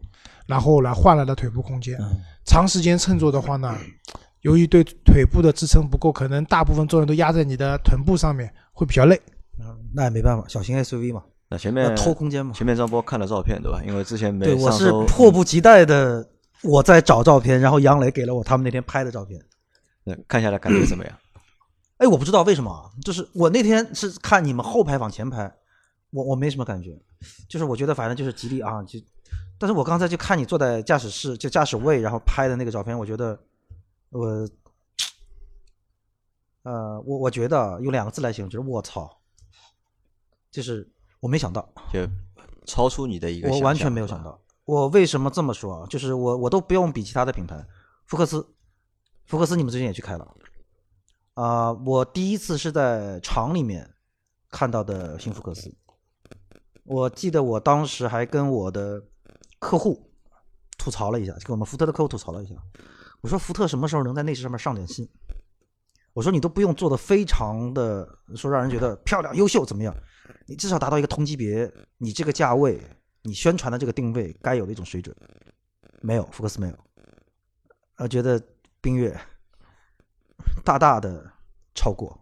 [0.47, 1.99] 然后来换来了腿部空间。
[2.01, 3.77] 嗯长时间乘坐的话呢，
[4.43, 9.21] 由于对腿部的支撑不够，可能大部分重量都压在你的臀部上面，会比较累。
[9.61, 12.53] 嗯那也没办法，小型 SUV 嘛，那前要面偷空间嘛。
[12.53, 13.81] 前面张波看了照片对吧？
[13.87, 16.27] 因为之前没对，我是迫不及待的，
[16.63, 19.41] 我在找照片，然后杨磊给了我他们那天拍的照片。
[20.03, 21.15] 那看下来感觉怎么样？
[21.99, 25.53] 哎，我不知道为什么啊，就是我那天是看你们后排往前排，
[26.11, 26.99] 我我没什么感觉，
[27.49, 28.99] 就是我觉得反正就是吉利啊，就，
[29.59, 33.39] 但是我刚才就看你坐在驾驶室就驾驶位，然后拍的那个照片，我觉得
[34.09, 34.49] 我，
[36.63, 39.21] 呃，我我觉得用两个字来形容，就是我操，
[40.51, 40.91] 就是
[41.21, 42.09] 我没想到，就
[42.65, 44.41] 超出你的一个想我完全没有想到。
[44.65, 45.87] 我为什么这么说啊？
[45.89, 47.67] 就是我我都不用比其他的品牌，
[48.07, 48.47] 福克斯，
[49.27, 50.37] 福克斯你们最近也去开了，
[51.35, 53.95] 啊、我第一次是在厂里面
[54.49, 55.75] 看到的新福克斯。
[56.85, 59.03] 我记得我当时还跟我的
[59.61, 60.11] 客户
[60.77, 62.57] 吐槽了一下，跟我们福特的客户吐槽了一下。
[63.21, 65.09] 我说福特什么时候能在内饰上面上点心？
[66.13, 69.95] 我说你都不用做的非常的说让人觉得漂亮、优秀怎么样？
[70.47, 72.81] 你至少达到一个同级别，你这个价位，
[73.23, 75.15] 你宣传的这个定位该有的一种水准，
[76.01, 76.77] 没有福克斯没有。
[77.99, 78.43] 我觉得
[78.81, 79.17] 冰月
[80.65, 81.31] 大大的
[81.75, 82.19] 超过、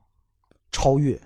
[0.73, 1.19] 超越，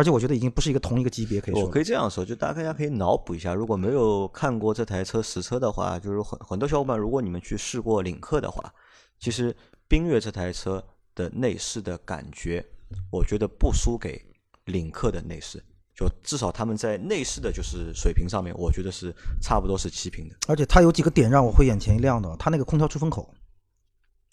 [0.00, 1.62] 而且我觉得已经不是一个同一个级别可以说。
[1.62, 8.72] 我可以这样说，就大家可以脑补一下，如果没有看过这台车实车的话，就是很很多小伙伴，如果你们去试过领克的话，
[9.18, 9.54] 其实
[9.86, 10.82] 冰月这台车
[11.14, 12.64] 的内饰的感觉，
[13.12, 14.24] 我觉得不输给
[14.64, 15.62] 领克的内饰，
[15.94, 20.34] 就至少他们在内饰的就是水平上面，我觉得是差不多是齐平的。
[20.48, 23.28] 而且它有几个点让我会眼前一亮的，它那个空调出风口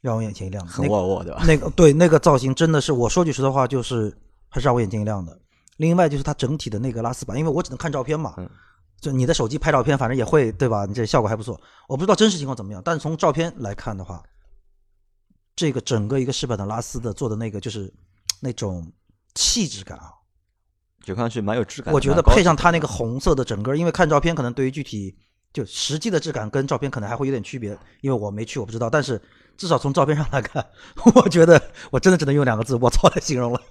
[0.02, 1.44] 让我眼前一亮沃尔沃对吧？
[1.46, 4.16] 那个对那个造型真的是，我说句实话，就是
[4.48, 5.38] 还是让我眼前一亮的。
[5.78, 8.50] 另外就是它整体的那个拉丝板，因为我只能看照片嘛，嗯
[9.00, 10.86] 就你的手机拍照片，反正也会对吧？
[10.88, 11.60] 你这效果还不错。
[11.88, 14.24] 我不知道真实情况怎么样，但是从照片来看的话，
[15.56, 17.94] 这个整个一个饰板的拉丝的做的那个就是
[18.42, 18.92] 那种
[19.36, 20.10] 气质感啊，
[21.04, 21.94] 就看上去蛮有质感。
[21.94, 25.16] 我觉得配上它那个红色的整个，因为看照片可能对于具体
[25.54, 29.22] 就实际的质感跟照片可能还会有点区别，因为我没去我不知道，但是
[29.56, 30.66] 至少从照片上来看，
[31.14, 31.62] 我觉得
[31.92, 33.62] 我真的只能用两个字“我操”来形容了。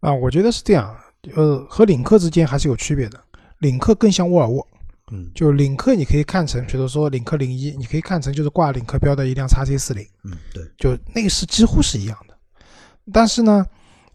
[0.00, 0.94] 啊，我觉得是这样，
[1.34, 3.20] 呃，和领克之间还是有区别的。
[3.58, 4.66] 领克更像沃尔沃，
[5.10, 12.36] 嗯就领克你可以看成，比如说领克零一，你可以看成就是挂领克标的一辆 x C 四零，嗯，对，就内饰几乎是一样的。
[13.12, 13.64] 但是呢，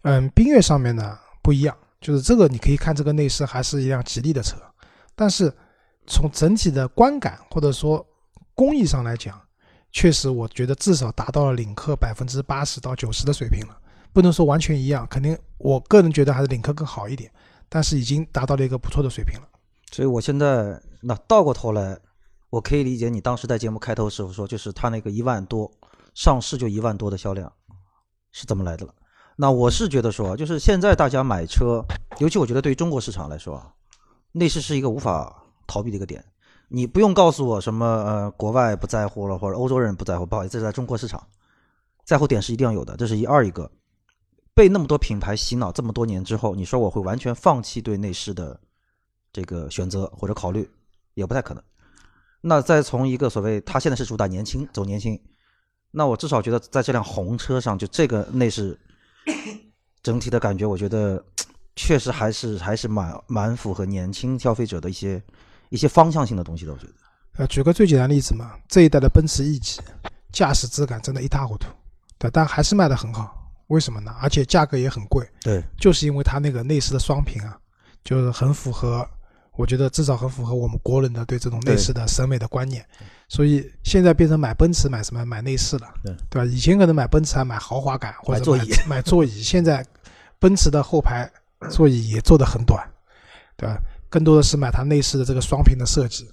[0.02, 4.56] 嗯，冰月上面呢不一样，就是这个你可以看这个内饰还是一辆吉利的车，
[5.16, 5.52] 但是
[6.06, 8.04] 从整体的观感或者说
[8.54, 9.40] 工艺上来讲，
[9.92, 13.76] 确实我觉得至少达到了领克百分之八十到九十的水平了，
[14.12, 17.30] 不能说完全一样，肯定我个人觉得还是领克更好一点，
[17.68, 19.48] 但是已经达到了一个不错的水平了。
[19.92, 21.98] 所以我现在那倒过头来，
[22.48, 25.70] 我可以理解你当时在节目开头时候说，就是它那个一万多
[26.14, 27.52] 上市就一万多的销量
[28.32, 28.94] 是怎么来的了。
[29.36, 31.84] 那我是觉得说，就是现在大家买车，
[32.18, 33.72] 尤其我觉得对于中国市场来说啊，
[34.32, 36.24] 内饰是一个无法逃避的一个点。
[36.68, 41.26] 你不用告诉我什么呃国外不在乎了，或者欧洲人不在乎，不好意思，在中国市场，
[42.04, 43.70] 在乎点是一定要有的，这是一二一个。
[44.54, 48.58] 被那么多品牌洗脑这么多年之后，你说我会完全放弃对内饰的
[49.32, 50.68] 这个选择或者考虑，
[51.14, 51.62] 也不太可能。
[52.40, 55.20] 那再从一个所谓他现在是主打年轻，走年轻，
[55.90, 58.78] 那我至少觉得在这辆红车上，就这个内饰
[60.02, 61.22] 整体的感觉，我觉得
[61.76, 65.22] 确实还是还是蛮蛮符合年轻消费者的一些
[65.68, 66.72] 一些方向性的东西的。
[66.72, 66.92] 我觉得，
[67.36, 69.80] 呃，举个最简单例子嘛，这一代的奔驰 E 级
[70.32, 71.68] 驾驶质感真的一塌糊涂，
[72.18, 73.39] 对，但还是卖的很好。
[73.70, 74.14] 为什么呢？
[74.20, 77.56] 而且价格也很贵，对，就是因为它那个内饰的双屏啊，
[78.04, 79.08] 就是很符合，
[79.52, 82.84] 我觉得至少很符合我们国人的对这种内饰的审美的观念。
[83.28, 86.44] 所以现在变成买奔驰买什么买内饰了，对对吧？
[86.44, 89.86] 以前可能买奔驰还买豪华感或者买座椅 买座椅，现在
[90.40, 91.30] 奔驰的后排
[91.70, 92.84] 座椅也做的很短，
[93.56, 93.78] 对吧？
[94.08, 96.28] 更多的是买它内饰的这个双屏的设计。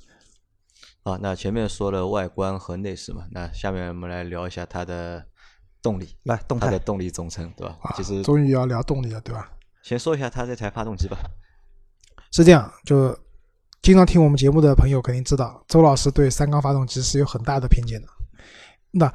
[1.04, 5.24] 啊，那前面说了外观和内饰嘛，那下面我们来聊一下它的
[5.82, 7.78] 动力，来动态，它的动力总成，对吧？
[7.82, 9.52] 啊其实，终于要聊动力了，对吧？
[9.84, 11.18] 先说一下它这台发动机吧。
[12.32, 13.18] 是这样，就
[13.82, 18.08] 经常听我们节目的朋友肯定知道，周老师对三缸发动机是有很大的偏见的。
[18.92, 19.14] 那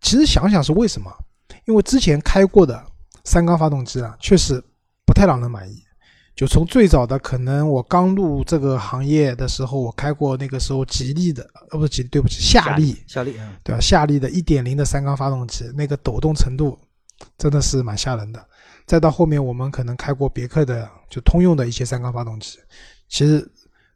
[0.00, 1.12] 其实想想是为什么？
[1.66, 2.84] 因为之前开过的
[3.24, 4.62] 三缸发动机啊，确实
[5.04, 5.81] 不太让人满意。
[6.34, 13.80] 就从最早的可能我刚入这个行业的时候，我开过那个时候吉利的，呃，不是吉利，对不起，夏利，夏利，嗯对吧？
[13.80, 16.78] 夏利的1.0的三缸发动机，那个抖动程度
[17.36, 18.42] 真的是蛮吓人的。
[18.86, 22.58] 再到后面，我们可能开过别克的，就通用的一些三缸发动机，
[23.08, 23.46] 其实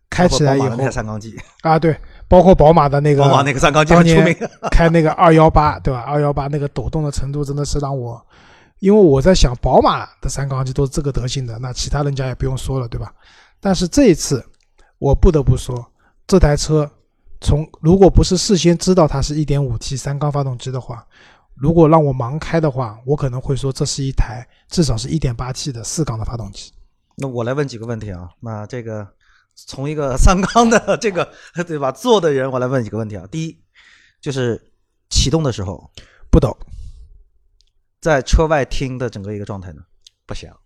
[0.09, 4.37] 开起来以后三缸机，啊，对，包括宝马的那个，宝马那个三缸机当年。
[4.70, 6.01] 开那个二幺八，对吧？
[6.01, 8.25] 二幺八那个抖动的程度真的是让我，
[8.78, 13.14] 因为我在想，宝马的三缸机都是这个德行的，那其他人家也不用说了，对吧？
[13.60, 14.44] 但是这一次，
[14.98, 15.84] 我不得不说，
[16.26, 16.90] 这台车
[17.40, 21.06] 从如果不是事先知道它是一点五 T 三缸发动机的话，
[21.54, 26.72] 如果让我盲开的话，我可能会说这是一台至少是一点八 T 的四缸的发动机。
[27.16, 28.28] 那我来问几个问题啊。
[28.40, 29.08] 那这个
[29.54, 31.26] 从一个三缸的 这个
[31.66, 33.26] 对吧做的人，我来问几个问题啊。
[33.30, 33.58] 第一，
[34.20, 34.60] 就是
[35.08, 35.90] 启动的时候，
[36.30, 36.54] 不抖，
[38.00, 39.82] 在车外听的整个一个状态呢，
[40.26, 40.56] 不响，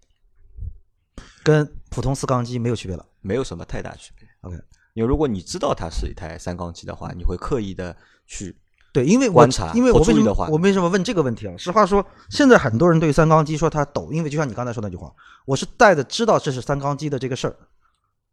[1.42, 3.06] 跟普通四缸机没有区别了。
[3.20, 4.26] 没有什么太大区别。
[4.40, 4.56] OK
[4.94, 8.56] 因为如果你知道它是一台三缸机的话，你会刻意的去
[8.92, 11.54] 对，因为我观察因为我为什么我为什么问这个问题啊？
[11.56, 15.14] 实话说，现在很多人对三缸机说它抖，因为就像你刚才说那句话，
[15.46, 17.56] 我是带着知道这是三缸机的这个事儿，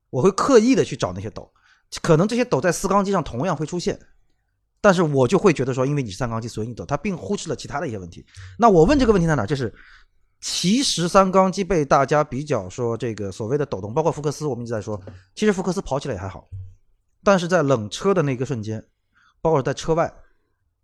[0.09, 1.51] 我会刻意的去找那些抖，
[2.01, 3.99] 可能这些抖在四缸机上同样会出现，
[4.79, 8.25] 但是我就会觉得说，因为你是三缸机，所以你抖，它并忽视了其他的一些问题。
[8.57, 9.45] 那我问这个问题在哪？
[9.45, 9.73] 就是
[10.39, 15.01] 其实三缸机被大家比较说这个所谓的抖动，包括福克斯，我们一直在说，
[15.33, 16.47] 其实福克斯跑起来也还好，
[17.23, 18.83] 但是在冷车的那个瞬间，
[19.41, 20.13] 包括在车外，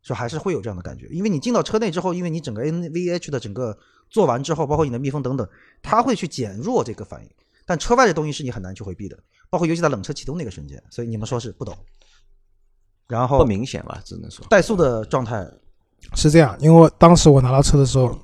[0.02, 3.78] 就还是会有这样的感觉，因为你进到车内之后，因为你整个 NVH 的整个
[4.10, 5.48] 做完之后，包括你的密封等等，
[5.82, 7.30] 它会去减弱这个反应。
[7.66, 9.18] 但车外的东西是你很难去回避的，
[9.50, 11.74] 包括尤其在冷车启动那个瞬间，所以你们说是不抖。
[13.14, 14.44] 然后不明显吧，只能说。
[14.50, 15.46] 怠速的状态，
[16.16, 18.18] 是这样，因为当时我拿到车的时候，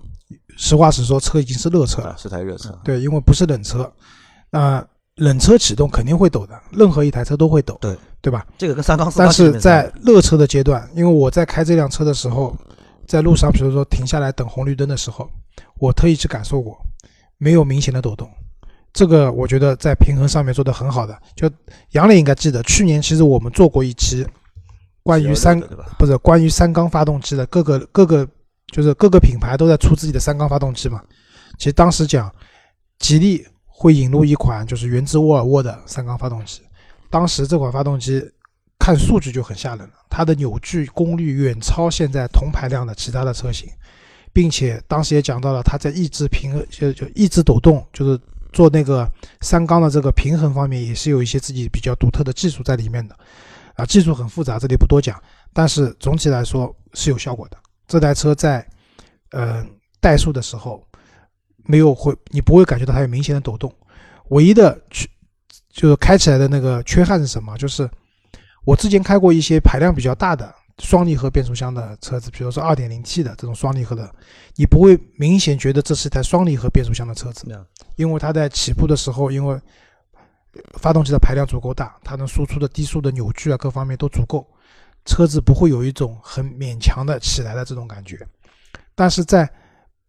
[0.58, 3.92] 实话实说，车已经是热车了，，啊是台热车，对，因为不是冷车，
[4.50, 4.84] 那
[5.18, 8.46] 冷车启动肯定会抖的，任何一台车都会抖，对对吧？
[8.58, 12.56] 这个跟三缸四但是在热车的阶段，因为我在开这辆车的时候，
[13.08, 15.30] 在路上，比如说停下来等红绿灯的时候，
[15.80, 16.78] 我特意去感受过，
[17.38, 18.28] 没有明显的抖动。
[18.92, 21.16] 这个我觉得在平衡上面做得很好的。
[21.36, 21.48] 就
[21.92, 24.26] 杨磊应该记得，去年其实我们做过一期
[25.04, 25.86] 关于三16的对吧？
[25.98, 28.28] 不是关于三缸发动机的各个各个
[28.72, 31.02] 就是各个品牌都在出自己的三缸发动机嘛。
[31.58, 32.32] 其实当时讲，
[33.00, 36.62] 吉利会引入一款就是源自沃尔沃的三缸发动机，
[37.10, 38.24] 当时这款发动机
[38.78, 43.70] 看数据就很吓人了，它的扭矩功率远超现在同排量的其他的车型，
[44.32, 48.20] 并且当时也讲到了它在抑制平衡就就抑制抖动，就是
[48.54, 49.10] 做那个
[49.42, 53.16] 三缸的这个平衡方面也是有一些自己比较独特的技术在里面的，
[53.80, 55.22] 啊，技术很复杂，这里不多讲，
[55.54, 57.58] 但是总体来说是有效果的。
[57.88, 58.68] 这台车在
[59.32, 59.66] 呃
[60.02, 60.86] 怠速的时候
[61.64, 63.74] 没有会，你不会感觉到它有明显的抖动，
[64.30, 65.08] 唯一的缺
[65.72, 67.58] 就是开起来的那个缺憾是什么？
[67.58, 67.90] 就是
[68.66, 74.14] 我之前开过一些排量比较大的双离合变速箱的车子，比如说 2.0T 的这种双离合的，
[74.56, 77.66] 你不会明显觉得这是一台双离合变速箱的车子嗯，
[77.96, 79.60] 因为它在起步的时候，因为
[80.80, 84.48] 发动机的排量足够大，它能输出的低速的扭矩啊各方面都足够，
[85.06, 88.20] 车子不会有一种很勉强的起来的这种感觉。
[88.96, 89.50] 但是在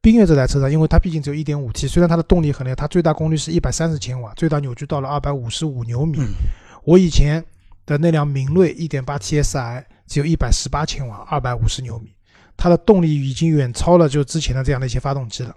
[0.02, 6.18] 缤越这台车上，因为它毕竟只有一点五 T，虽然它的动力很厉害，它最大功率是一百三十千瓦，最大扭矩到了二百五十五牛米。
[6.18, 6.34] 嗯
[6.82, 7.44] 我以前
[7.84, 12.10] 的那辆明锐一点八 T S I 只有一百十八千瓦，二百五十牛米，
[12.56, 15.54] 它的动力已经远超了就之前的这样的一些发动机了，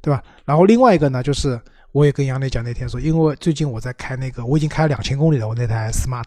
[0.00, 0.22] 对吧？
[0.44, 1.60] 然后另外一个呢，就是
[1.92, 6.26] 我也跟杨磊讲那天说，因为最近我在开那个，我已经开了两千公里了，我那台 Smart，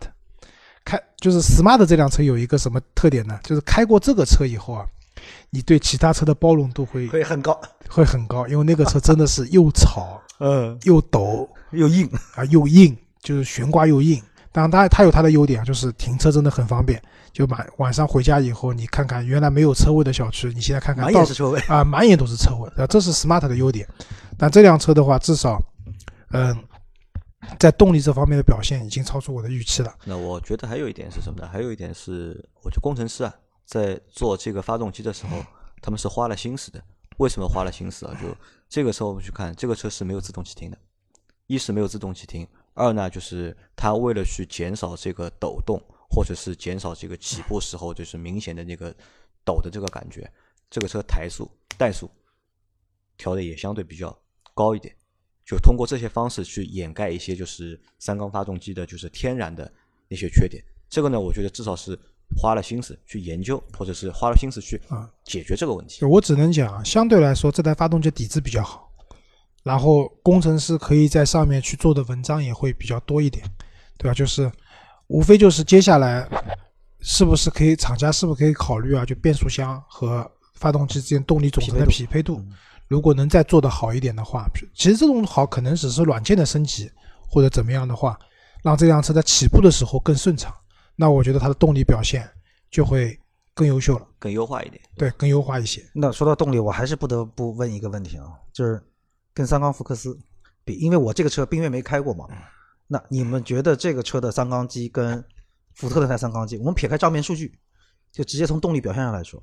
[0.83, 3.39] 开就是 Smart 这辆车有一个什么特点呢？
[3.43, 4.85] 就是开过这个车以后啊，
[5.49, 14.21] 你对其他车的包容度会会很高，会很高，因为那个车真的是又吵 嗯，又抖又硬，啊又硬，就是悬挂又硬。
[14.51, 17.01] 当然它它有它的优点啊，就是停车真的很方便。
[17.31, 21.59] 就晚晚上回家以后，你看看原来没有车位的小区，你现在看看到满眼是车位。
[21.61, 23.87] 啊，满眼都是车位，啊，这是 Smart 的优点。
[24.41, 25.61] 但这辆车的话，至少，
[26.31, 26.67] 嗯，
[27.59, 29.95] 在动力这方面的表现已经超出我的预期了。
[30.03, 31.47] 那我觉得还有一点是什么呢？
[31.47, 33.31] 还有一点是，我觉得工程师啊，
[33.65, 35.37] 在做这个发动机的时候，
[35.79, 36.83] 他们是花了心思的。
[37.17, 38.17] 为什么花了心思啊？
[38.19, 38.35] 就
[38.67, 40.77] 这个时候我们去看，这个车是没有自动启停的。
[41.45, 48.91] 一是没有自动启停，二呢就是它为了去减少这个抖动，或者是减少这个起步时候就是明显的那个
[49.45, 50.27] 抖的这个感觉，
[50.67, 52.09] 这个车台速、怠速
[53.17, 54.17] 调的也相对比较
[54.53, 54.95] 高一点。
[55.43, 59.69] 就通过这些方式去掩盖一些就是三缸发动机的就是天然的
[60.07, 60.63] 那些缺点。
[60.89, 61.97] 这个呢，我觉得至少是
[62.37, 65.99] 花了心思去研究，或者是花了心思去啊解决这个问题。
[65.99, 68.89] 就我只能讲，相对来说这台发动机底子比较好，
[69.63, 73.43] 然后工程师可以在上面去做的文章也会比较多一点，
[73.97, 74.13] 对吧？
[74.13, 74.49] 就是
[75.07, 76.29] 无非就是接下来
[77.01, 79.03] 是不是可以厂家是不是可以考虑啊？
[79.05, 82.53] 就变速箱和发动机之间动力总成的匹配度，嗯
[82.91, 86.91] 如果能再做得好一点的话，其实这种好可能只是软件的升级
[87.29, 88.19] 或者怎么样的话，
[88.63, 90.53] 让这辆车在起步的时候更顺畅，
[90.97, 92.29] 那我觉得它的动力表现
[92.69, 93.17] 就会
[93.53, 94.81] 更优秀了，更优化一点。
[94.97, 95.81] 对，更优化一些。
[95.93, 98.83] 那说到动力，我还是不得不问一个问题啊，就是
[99.33, 100.19] 跟三缸福克斯
[100.65, 102.25] 比，因为我这个车缤越没开过嘛，
[102.87, 105.23] 那你们觉得这个车的三缸机跟
[105.75, 107.57] 福特的那三缸机，我们撇开账面数据，
[108.11, 109.41] 就直接从动力表现上来说，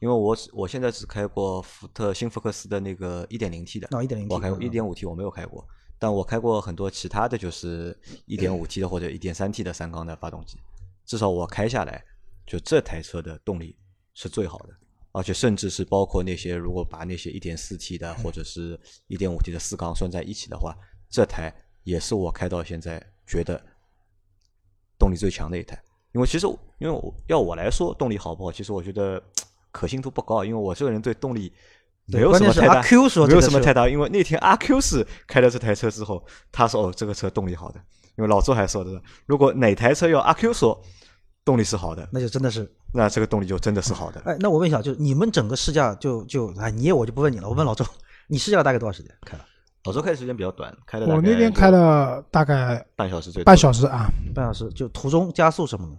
[0.00, 5.66] 因为我只我现在只开过福特新福克斯的那个 1.0T 的，那 1.0T 我开过嗯 1.5T 我没有开过，
[5.98, 10.58] 但我开过很多其他的就是 1.5T 的或者 1.3T 的三缸的发动机，
[11.04, 12.04] 至少我开下来，
[12.46, 13.76] 就这台车的动力
[14.14, 14.74] 是最好的，
[15.12, 18.78] 而且甚至是包括那些如果把那些 1.4T 的或者是
[19.08, 20.76] 一点五 T 的四缸算在一起的话，
[21.10, 23.60] 这台也是我开到现在觉得
[24.96, 25.82] 动力最强的一台。
[26.12, 26.46] 因为其实
[26.78, 29.22] 因为我要我来说动力好不好，其实我觉得
[29.78, 31.52] 可信度不高，因为我这个人对动力
[32.06, 37.78] 没有什么太大阿 Q 说没有什么太大，因为那天阿 Q 是开了这台车之后，他说哦这个车动力好的，
[38.16, 40.82] 因为老周还说的，如果哪台车要阿 Q 说
[41.44, 44.20] 动力是好的，那就真的是那这个动力就真的是好的。
[44.24, 47.84] 哎，那我问一下，就是你们整个试驾就就哎，你也我就不问你了，我问老周，
[48.26, 49.44] 你试驾了大概多少时间开了？
[49.84, 55.96] 老周开的时间比较短，开了我那天开了大概半小时最多半小时啊，半小时，就途中加速什么的。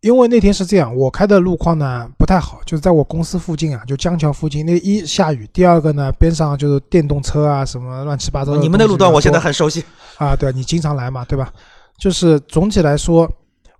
[0.00, 4.64] 因为那天是这样，我开的路况呢不太好，就是在我公司附近啊，就江桥附近。
[4.64, 9.84] 那一下雨，第二个呢边上就是电动车啊，什么乱七八糟的你们的路段我现在很熟悉，
[10.16, 11.52] 啊，对你经常来嘛，对吧？
[11.98, 13.30] 就是总体来说，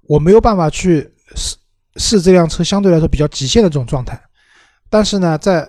[0.09, 1.57] 我没有办法去试
[1.97, 4.21] 试这辆车相对来说比较极限的这种状态，
[4.91, 5.66] 但是呢，在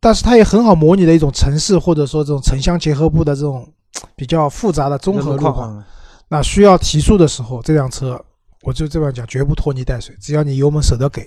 [0.00, 3.70] 但是它也很好模拟的一种城市或者说这种城乡结合部的这种
[4.14, 5.76] 比较复杂的综合路况。
[5.76, 5.84] 嗯
[6.28, 8.20] 那需要提速的时候，这辆车
[8.66, 10.12] 我就这样讲，绝不拖泥带水。
[10.20, 11.22] 只要你油门舍得给，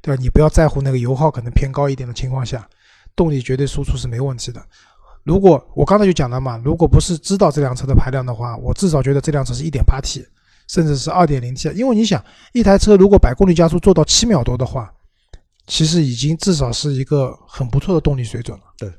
[0.00, 0.22] 对吧？
[0.22, 2.66] 你不要在乎那个油耗可能偏高一点的情况下，
[3.14, 4.66] 动力绝对输出是没问题的。
[5.22, 10.26] 如果我刚才就讲了嘛，如果不是知道这辆车的排量的话，我至少觉得这辆车是一点八 T，
[10.66, 11.68] 甚至是二点零 T。
[11.74, 12.24] 因为你想，
[12.54, 14.90] 一台车如果百公里加速做到七秒多的话，
[15.66, 18.64] 其实已经至少是一个很不错的动力水准了。
[18.78, 18.90] 对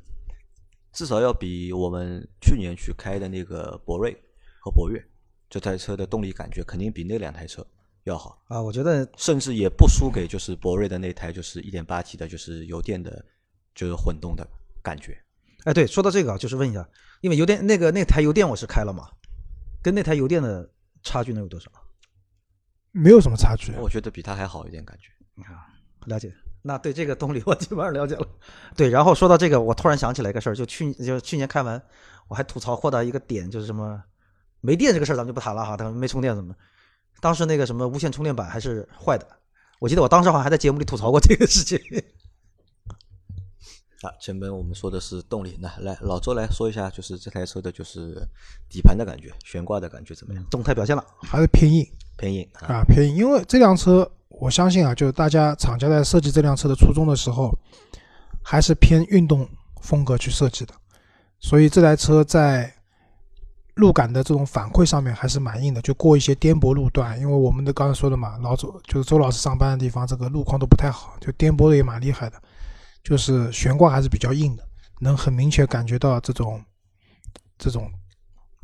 [0.93, 4.15] 至少要比我们去年去开的那个博瑞
[4.59, 5.03] 和博越
[5.49, 7.65] 这台车的动力感觉肯定比那两台车
[8.09, 13.23] 要好，啊，我觉得甚至也不输给就是博瑞的那台就是一点八 T 的，就是油电的，
[13.73, 14.45] 就是混动的
[14.83, 15.17] 感觉。
[15.65, 16.87] 哎，对，说到这个啊，就是问一下，
[17.21, 19.09] 因为油电那个那台油电我是开了嘛，
[19.81, 20.69] 跟那台油电的
[21.03, 21.71] 差距能有多少？
[22.91, 23.71] 没有什么差距。
[23.73, 25.43] 我觉得比它还好一点感觉。
[25.43, 25.67] 啊
[26.05, 26.33] 了解。
[26.61, 28.27] 那对这个动力我基本上了解了。
[28.75, 31.81] 对，然后说到这个，我突然想起来一个事儿，就去就去年开完，
[32.27, 34.01] 我还吐槽获得一个点，就是什么
[34.59, 36.53] 没电这个事儿，咱们就不谈了哈，他没充电怎么？
[37.21, 39.27] 当时那个什么无线充电板还是坏的，
[39.79, 41.79] 我记得我当时好像还在节目里吐槽过这个事情。
[44.01, 48.25] 啊，前面我们说的是动力，那来老周来说一下，就是这台车的就是
[48.69, 50.41] 底盘的感觉，悬挂的感觉怎么样？
[50.49, 51.85] 动态表现了，还是偏硬
[52.17, 53.13] 偏硬啊，啊，偏硬。
[53.13, 57.53] 因为这辆车，我相信啊，就是大家厂家在设计这辆车的初衷的时候，
[58.41, 59.45] 还是偏运动
[59.81, 60.73] 风格去设计的，
[61.41, 62.73] 所以这台车在
[63.79, 65.81] 路感的这种反馈上面还是蛮硬的。
[65.81, 72.39] 就过一些颠簸路段，因为我们的刚才说的嘛，老周就是周老师上班的地方，这个路况都不太好，就颠簸的也蛮厉害的，
[73.03, 74.63] 就是悬挂还是比较硬的，
[74.99, 76.61] 能很明确感觉到这种
[77.57, 77.89] 这种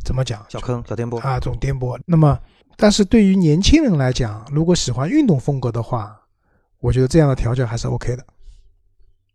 [0.03, 1.17] 怎么讲小坑小颠簸。
[1.19, 1.99] 啊，这种颠簸。
[2.05, 2.39] 那么，
[2.77, 6.21] 但是对于年轻人来讲，如果喜欢运动风格的话，
[6.79, 8.25] 我觉得这样的调教还是 OK 的。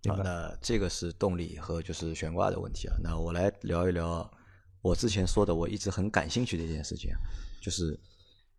[0.08, 2.94] 好，那这个是动力和就是悬挂的问题啊。
[3.02, 4.30] 那我来聊一聊
[4.82, 7.18] 我之前说的，我一直很感兴趣的一件事情啊，
[7.60, 7.98] 就是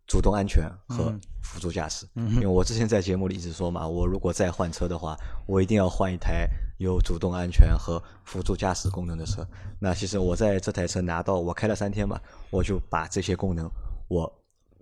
[0.06, 2.06] 主动安全和嗯辅助驾驶。
[2.14, 5.16] 嗯因为我之前在节目里一直说嘛，我如果再换车的话，
[5.46, 6.48] 我一定要换一台
[6.78, 9.46] 有主动安全和辅助驾驶功能的车。
[9.80, 12.20] 那其实我在这台车拿到，我开了三天嘛，
[12.50, 13.68] 我就把这些功能
[14.08, 14.32] 我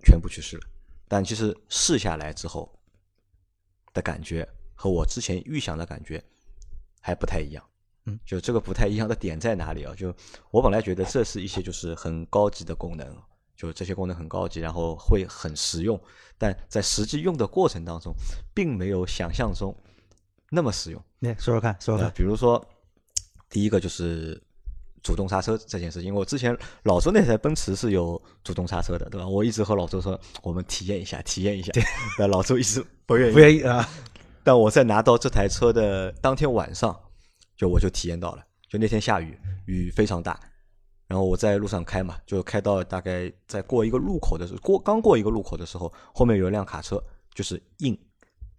[0.04, 0.62] 全部去试了。
[1.08, 2.70] 但其实试下来之后
[3.92, 6.22] 的感觉和我之前预想的感觉
[7.00, 7.64] 还不太一样。
[8.10, 9.94] 嗯，就这个不太一样的点在哪里啊？
[9.96, 10.14] 就
[10.50, 13.06] 我本来觉得这是一些就是很高级的功能，
[13.56, 16.00] 就这些功能很高级，然后会很实用，
[16.38, 18.12] 但在实际用的过程当中，
[18.54, 19.74] 并没有想象中
[20.50, 21.02] 那么实用。
[21.18, 22.64] 那说说看，说说呃看，比如说，
[23.48, 24.40] 第一个就是
[25.02, 29.28] 主动刹车这件事情，因为我之前老周那台奔驰是有主动刹车的，对吧？
[29.28, 31.72] 我一直和老周说，我们体验一下，体验一下。
[32.18, 33.88] 那老周一直不愿意，不愿意啊。
[34.42, 36.98] 但我在拿到这台车的当天晚上，
[37.60, 40.40] 就我就体验到了，就那天下雨，雨非常大，
[41.06, 46.98] 然后我在路上开嘛，就开到大概在过一个路口的时候，过刚过一个路口的时候，后面有一辆卡车，
[47.34, 47.94] 就是硬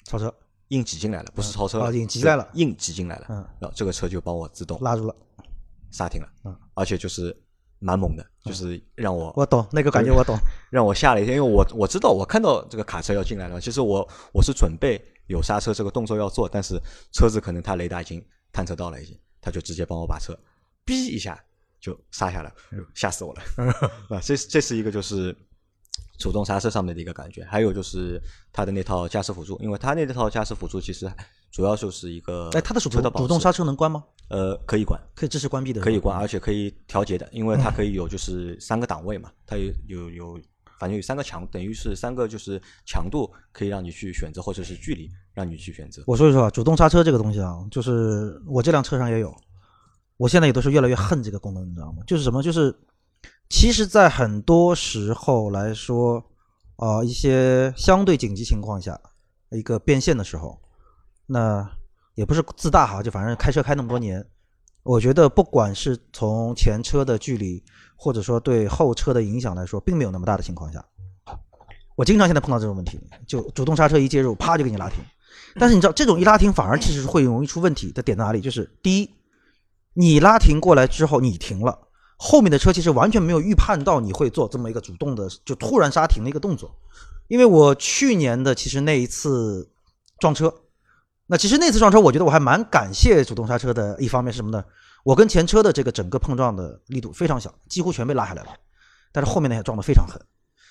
[0.05, 0.31] 超车
[0.67, 5.15] 硬挤进来了，不是超车硬挤进来了硬挤进来了，嗯然后这个车就帮我自动拉住了，
[5.89, 7.35] 刹停了，嗯，而且就是
[7.79, 10.37] 蛮猛的，就是让我我懂那个感觉，我懂。
[10.69, 16.79] 让我吓了一跳，因为我我知道我看到这个卡车要进来了，其实我我是准备有刹车这个动作要做，但是
[17.11, 20.37] 车子可能它雷达已经探测到了，已经，他就直接帮我把车
[20.85, 21.41] 哔一下
[21.79, 22.53] 就刹下来，
[22.93, 23.41] 吓死我了
[24.09, 24.19] 啊！
[24.21, 25.35] 这这是一个就是
[26.19, 28.21] 主动刹车上面的一个感觉，还有就是
[28.51, 31.11] 它的那套驾驶辅助，因为它那套驾驶辅助其实
[31.51, 34.03] 主要就是一个哎，它的主车保持动主动刹车能关吗？
[34.29, 40.41] 呃可以关，可以支持关闭的，可以关，而且可以调节的，因为它可以有就是三个档位嘛，它有有有，
[40.81, 46.01] 反正有三个强，等于是三个就是强度可以让你去选择，或者是距离让你去选择。
[46.07, 49.31] 我说一说啊，主动刹车这个东西啊，就是我这辆车上也有，
[50.17, 52.01] 我现在也都是越来越恨这个功能，你知道吗？
[52.07, 52.41] 就是什么？
[52.41, 52.75] 就是
[53.47, 56.23] 其实，在很多时候来说
[56.77, 58.99] 啊、一些相对紧急情况下
[59.51, 60.59] 一个变现的时候，
[61.27, 61.69] 那
[62.15, 64.25] 也不是自大哈，就反正开车开那么多年，
[64.81, 67.63] 我觉得不管是从前车的距离，
[68.03, 70.83] 或者说对后车的影响来说，并没有那么大的情况下，
[71.95, 74.97] 我经常现在碰到这种问题，就主动刹车一介入，啪就给你拉停。
[75.59, 78.41] 但是你知道，这种一拉停反而其实会容易出问题的点在哪里？
[78.41, 79.09] 就是第一，
[79.93, 81.77] 你拉停过来之后你停了，
[82.17, 86.75] 后面的车其实完全没有预判到你会做这么一个主动的就突然刹停的一个动作。
[87.27, 89.69] 因为我去年的其实那一次
[90.17, 90.51] 撞车，
[91.27, 93.95] 那其实那次撞车，我觉得我还蛮感谢主动刹车的。
[94.01, 94.65] 一方面是什么呢？
[95.03, 98.49] 我跟前车的这个整个碰撞的力度非常小，几乎全被拉下来了。
[99.11, 100.21] 但是后面那些撞得非常狠，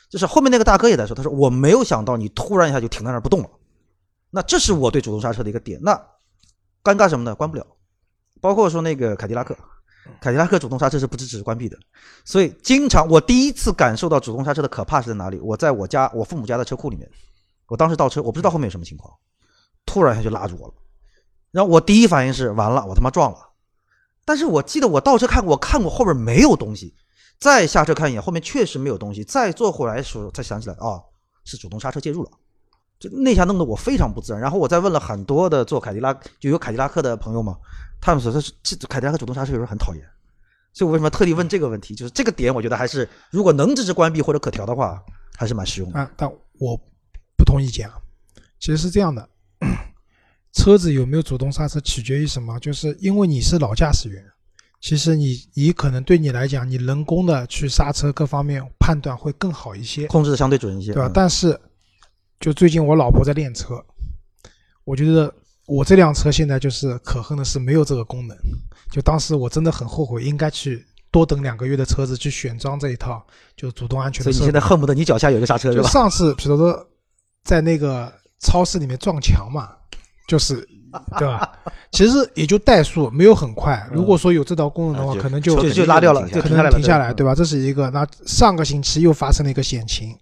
[0.08, 3.50] 就是后面那个大哥也在说，他说我没有想到你突然一下就停在那儿不动了。
[4.30, 5.80] 那这是我对主动刹车的一个点。
[5.82, 5.92] 那
[6.82, 7.34] 尴尬什么呢？
[7.34, 7.66] 关不了。
[8.40, 9.54] 包括说那个凯迪拉克，
[10.20, 11.76] 凯迪拉克主动刹车是不支持关闭的，
[12.24, 15.38] 所以经常我第一次感受到主动刹车的可怕是在哪里？
[15.40, 17.06] 我在我家我父母家的车库里面，
[17.66, 19.12] 我当时倒车，我不知道后面有什么情况，
[19.84, 20.74] 突然一下就拉住我了，
[21.50, 23.49] 然后我第一反应是完了，我他妈撞了。
[24.30, 26.94] 但是我记得我倒车看过，我看过后边没有东西，
[27.40, 31.02] 再下车看一眼，后面确实没有东西，再坐回来的时候才想起来，哦，
[31.44, 32.30] 是主动刹车介入了。
[33.00, 37.56] 就那下弄得我非常不自然，然后我再问了很多的做凯迪拉就有凯迪拉克的朋友嘛，
[38.00, 40.04] 他们说这这凯迪拉克主动刹车有时候很讨厌，
[40.72, 41.92] 所以我为什么特地问这个问题？
[41.96, 45.02] 就是这个点，我觉得还是如果能支持关闭或者可调的话，
[45.36, 45.98] 还是蛮实用的。
[45.98, 46.76] 啊，但我
[47.36, 47.98] 不同意见啊。
[48.60, 49.28] 其实是这样的，
[50.52, 52.58] 车子有没有主动刹车取决于什么？
[52.58, 54.24] 就是因为你是老驾驶员，
[54.80, 61.08] 其实你你可能对你来讲，你人工的去刹车各方面判断会更好一些，控制的相对准一些，对吧？
[61.08, 61.58] 嗯但是
[62.40, 63.84] 就最近我老婆在练车，
[64.84, 65.32] 我觉得
[65.66, 68.36] 我这辆车现在就是可恨的是没有这个功能。
[68.90, 73.24] 就当时我真的很后悔，应该去多等两个月的车子去选装这一套，
[73.56, 74.32] 就主动安全的。
[74.32, 75.88] 所以你现在恨不得你脚下有一个刹车，是就吧？
[75.90, 76.88] 上次比如说
[77.44, 79.68] 在那个超市里面撞墙嘛，
[80.30, 80.54] 就是
[81.18, 81.52] 对吧？
[81.90, 83.84] 其实也就怠速，没有很快。
[83.92, 87.34] 如果说有这道功能的话，可能就就拉掉了可就停下来了能停下来，对对吧？
[87.34, 87.90] 这是一个。
[87.90, 90.16] 那上个星期又发生了一个险情，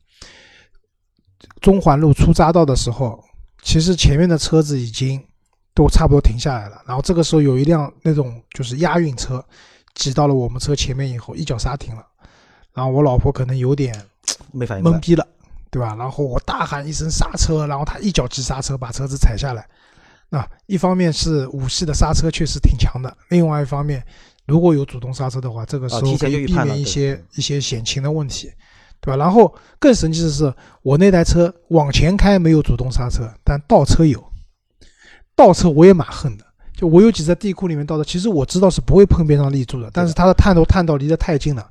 [1.61, 3.23] 中环路出匝道的时候，
[3.63, 5.23] 其实前面的车子已经
[5.75, 9.45] 都差不多停下来了，然后这个时候有一辆那种就是押运车
[9.95, 12.03] 挤到了我们车前面以后，一脚刹停了，
[12.73, 13.95] 然后我老婆可能有点
[14.53, 14.85] 没反应。
[14.85, 15.27] 懵逼了，
[15.71, 15.95] 对吧？
[15.99, 19.69] 然后我大喊一声刹车，然后他一脚急刹车把车子踩下来。
[20.31, 24.03] 那一方面是五系的刹车确实挺强的，另外一方面，
[24.47, 28.51] 如果有主动刹车的话，这个时候可以避免一些一些险情的问题，
[29.01, 29.17] 对吧？
[29.17, 30.53] 然后更神奇的是，
[30.83, 34.23] 我那台车往前开没有主动刹车，但倒车有，
[35.35, 36.45] 倒车我也蛮恨的。
[36.75, 41.69] 就我有几次在地库里面倒的，其实我知道是不会碰边上立柱的，但是它的探头探到离得太近了，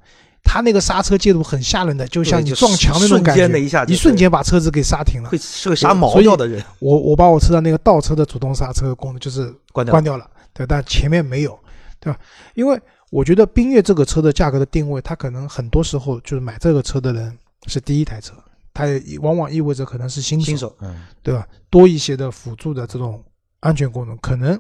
[0.48, 5.38] 它那个刹车介入很吓人的，就像你撞墙那种瞬感觉，间的一下一瞬间把车子给刹停了会。
[5.38, 11.60] 是个啥毛所以掉的人，我我把我车上那个倒车的主动刹车功能就是关掉关掉了，对，但前面没有，
[12.00, 12.18] 对吧？
[12.56, 12.80] 因为
[13.10, 17.38] 我觉得缤越这个车的价格的定位，它可能很多时候就是买这个车的人
[17.68, 18.34] 是第一台车，
[18.74, 21.46] 它也往往意味着可能是新新手，嗯，对吧？
[21.70, 23.22] 多一些的辅助的这种
[23.60, 24.60] 安全功能，可能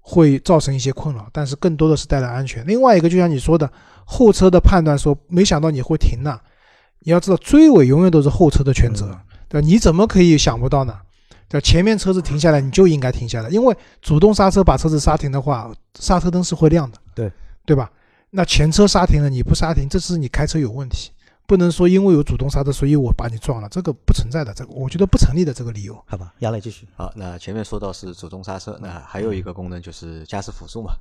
[0.00, 2.66] 会造成一些困扰，但是更多的是带来安全。
[2.66, 3.70] 另外一个，就像你说的，
[4.10, 6.38] 后车的判断说，没想到你会停呢。
[7.00, 9.66] 你要知道，追尾永远都是后车的全责，嗯对吧？
[9.66, 10.94] 你怎么可以想不到呢？
[11.48, 17.32] 对，前面车子停下来，你就应该停下来，因为主动刹车把车子刹停的话，刹车灯是会亮的，对
[17.64, 17.90] 对吧？
[18.30, 21.10] 那前车刹停了，你不刹停，这是你开车有问题。
[21.46, 26.00] 不能说因为有主动刹车，所以我把你撞了，这个不存在的，这个我觉得不成立的这个理由。
[26.06, 26.86] 好吧，杨磊继续。
[26.94, 30.92] 好，那前面说到是主动刹车，那还有一个功能就是驾驶辅助嘛。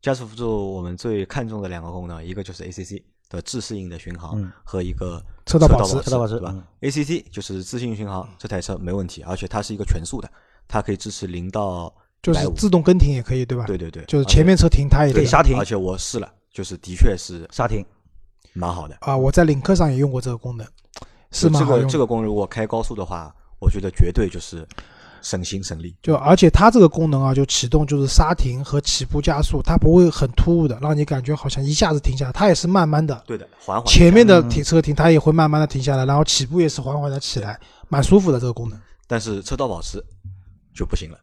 [0.00, 10.30] 驾驶辅助我们最看重的两个功能，一个就是 ACC 的自适应的巡航嗯和一个车道保持持，车道保持对吧嗯？ACC 就是自适应巡航，这台车没问题，而且它是一个全速的，
[10.66, 11.92] 它可以支持零到
[12.22, 13.64] 就是自动跟停也可以，对吧？
[13.66, 17.84] 对对对，就是前面车停它也可以刹停而且我试了，就是的确是刹停，
[18.52, 18.96] 蛮好的。
[19.00, 19.16] 啊。
[19.16, 20.66] 我在领克上也用过这个功能，
[21.32, 21.92] 是吗这个蛮好用的。
[21.92, 24.66] 这个功能，如果开高速的话，我觉得绝对就是
[25.28, 25.94] 省心省力。
[26.02, 33.22] 就而且它这个功能啊，就启动就是刹停和起步加速，它不会很突兀的，让你感觉好像一下子停下来，它也是慢慢的。
[33.26, 33.86] 对的，缓缓。
[33.86, 38.80] 前面的嗯停车停，它也会慢慢的停下来，然后起步也是缓缓的起来，蛮舒服的这个功能。
[39.06, 40.02] 但是车道保持
[40.74, 41.18] 就不行了。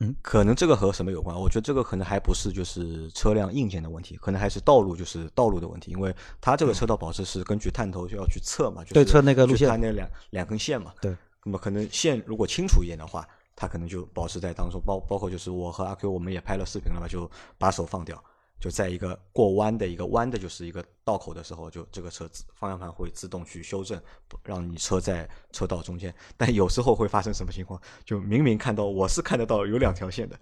[0.00, 1.36] 嗯，可能这个和什么有关？
[1.36, 10.92] 我觉得这个可能还不是就是车辆硬件的问题，可能还是道路就是道路的问题，因为它这个车道保持是根据探头就要去测嘛，就是对测那个路线它那两两根线嘛。
[11.00, 13.26] 对，那么可能线如果清楚一点的话，
[13.60, 17.28] 它可能就保持在当中，包包括就是我和阿 Q 我们也拍了视频了嘛，就
[17.58, 18.22] 把手放掉，
[18.60, 26.14] 就在一个过弯的一个弯的，就是一个道口的时候，就这个车子方向盘会自动去修正，不让你车在车道中间。
[26.36, 27.80] 但有时候会发生什么情况？
[28.04, 30.38] 就明明看到我是看得到有两条线的，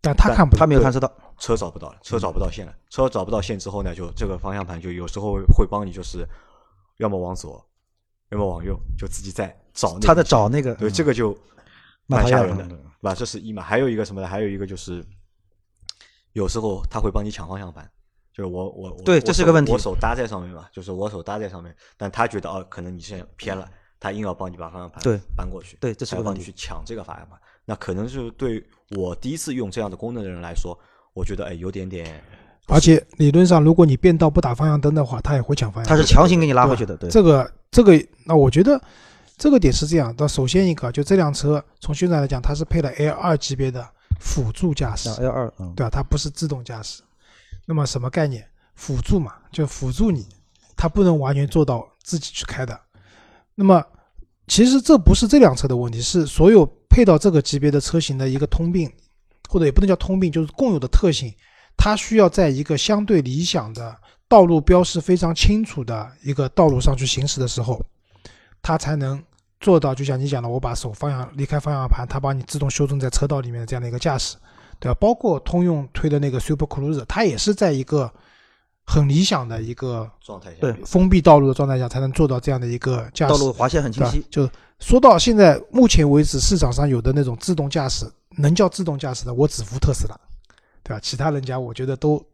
[0.00, 6.26] 但他看不到他没有看车道，车找不到了，车找不到线了，车找不到线之后呢，就这个方向盘就有时候会帮你，就是
[6.96, 7.64] 要么往左，
[8.30, 9.96] 要么往右，就自己在找。
[10.00, 11.36] 他在找那个，对，嗯这个就
[12.08, 13.14] 蛮吓人的，对吧？
[13.14, 14.26] 这是一嘛，还有一个什么呢？
[14.26, 15.04] 还有一个就是，
[16.32, 17.88] 有时候他会帮你抢方向盘，
[18.32, 23.68] 就是我我我对这是个问题我手搭在上面嘛，就是我手搭在上面，但他觉得哦，可能你现在偏了，
[24.00, 28.64] 他硬要帮你把方向盘对搬过去，对这是还要帮你个问题去抢这个方向盘，那可能就是对
[28.96, 30.76] 我第一次用这样的功能的人来说，
[31.12, 32.22] 我觉得哎有点点，
[32.68, 35.96] 而且理论上，如果你变道不打方向灯的话，他也会抢方向灯。
[35.96, 37.92] 他是强行给你拉对回去的，对，这个这个，
[38.24, 38.80] 那我觉得
[39.38, 40.26] 这个点是这样的。
[40.26, 43.88] 首先一个，就这辆车从宣传来讲，它是配了 L 二级别的
[44.20, 45.90] 辅助驾驶，L 二，嗯，对吧？
[45.90, 47.02] 它不是自动驾驶。
[47.64, 48.44] 那么什么概念？
[48.74, 50.26] 辅助嘛，就辅助你，
[50.76, 52.78] 它不能完全做到自己去开的。
[53.54, 53.84] 那么
[54.46, 58.90] 其实这不是这辆车的问题，是所有配到这个级别的车型的一个通病，
[59.48, 61.32] 或者也不能叫通病，就是共有的特性。
[61.76, 63.96] 它需要在一个相对理想的
[64.28, 67.80] 道路标识非常清楚的一个道路上去行驶的时候，
[68.62, 69.22] 它才能
[69.60, 74.36] 做到，就像你讲的，我把手方向离开方向盘，它帮你自动修正在车道里面的这样的一个驾驶。
[74.80, 74.96] 对吧？
[75.00, 78.08] 包括通用推的那个 Super Cruise，它也是在一个
[78.84, 83.32] 很理想的一个状态下，对封闭道路的状态下，才能做到这样的一个驾驶。
[83.32, 84.24] 道路划线很清晰，？
[84.30, 84.48] 就
[84.78, 90.16] 说到现在，目前为止市场上有的那种自动驾驶，能叫自动驾驶的，我只服特斯拉，
[90.84, 91.00] 对吧？
[91.02, 92.24] 其他人家我觉得都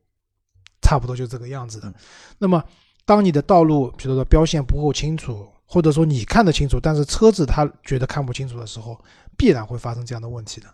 [0.82, 1.88] 差不多就这个样子的。
[1.88, 1.94] 嗯
[2.36, 2.62] 那么，
[3.06, 8.96] 当你的道路，比如说标线不够清楚，或者说你看得清楚，但是车子它觉得看不清楚的时候，
[9.36, 10.68] 必然会发生这样的问题的。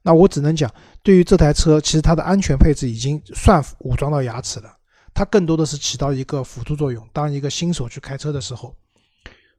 [0.00, 4.72] 那我只能讲，对于这台车，其实它的安全配置已经算武装到牙齿了。
[5.12, 7.04] 它更多的是起到一个辅助作用。
[7.12, 8.72] 当一个新手去开车的时候，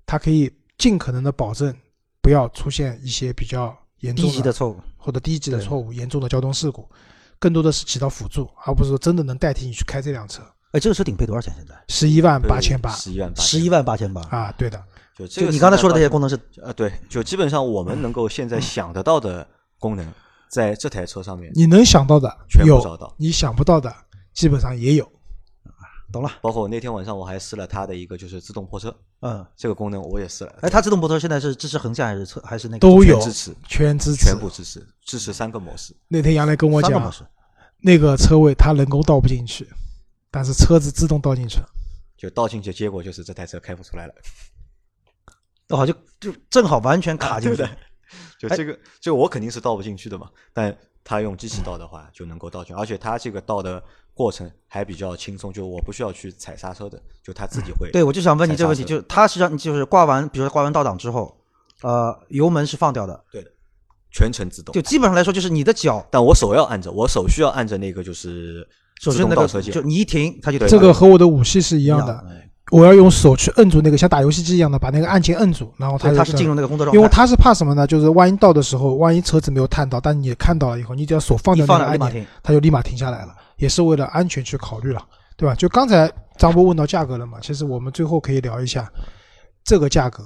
[0.06, 1.76] 它可以尽可能的保证
[2.22, 6.90] 不要出现一些比较严重低级的错误，或者低级的错误、严重的交通事故，
[7.38, 10.42] 更多的是起到辅助，而不是说真的能代替你去开这辆车。
[10.76, 11.54] 哎，这个车顶配多少钱？
[11.56, 14.78] 现在十一万八千八十一万八，十一万八千八，啊，对的，
[15.18, 19.48] 就这个你刚才说的这些功能，是呃，对，就基本上我们能够现在想得到的
[19.80, 20.06] 功能，
[20.50, 23.90] 在这台车上面你能想到的全部找有到，你想不到的
[24.34, 25.10] 基本上也有。
[26.12, 35.96] 懂了，包括那天晚上我还试了它的一个就是自动泊车嗯，这个功能，我也试了，哎，它自动泊车现在是支持横向还是侧还是那个都有支持，全支持全部支持，支持三个模式。
[36.10, 37.24] 那天杨磊跟我讲，三个模式？
[37.82, 39.68] 那个车位他人工倒不进去，
[40.36, 41.70] 但是车子自动倒进去了。
[42.18, 44.14] 就倒进去，结果就是这台车开不出来了。
[45.70, 47.78] 哦，就就正好完全卡进去对的，
[48.40, 50.30] 就这个，就我肯定是倒不进去的嘛。
[50.54, 53.84] 但他用机器倒的话，就能够倒进，而且他这个倒的
[54.14, 57.90] 过程还比较轻松，就我不需要去踩刹车的，就他自己会。
[57.92, 61.38] 对，我就想问你这个问题，就是它实际上就是挂完，比如说挂完倒档之后，
[61.82, 63.52] 呃，油门是放掉的，对的，
[64.12, 64.74] 全程自动。
[64.74, 68.68] 就基本上来说，就是你的脚但我手要按着，我手需要按着那个就是
[69.00, 69.82] 自首先那个动倒车键就。
[69.82, 72.42] 你一停，它就对这个和我的武器是一一样的，哎
[72.72, 77.86] 我要用手去摁住那个像打游戏机一样的，把那个按键摁住，然后它它是进入那个工作状态，因为它是怕什么呢？
[77.86, 82.26] 就是万一到的时候，万一车子没有探到，但你也看到了以后，你只要手放一掉那个按钮。
[82.42, 85.00] 它就立马停下来了，也是为了安全去考虑了，
[85.38, 85.54] 对吧？
[85.54, 88.92] 就刚才张波问到价格了嘛，其实我们最后可以聊一下
[89.64, 90.24] 这个价格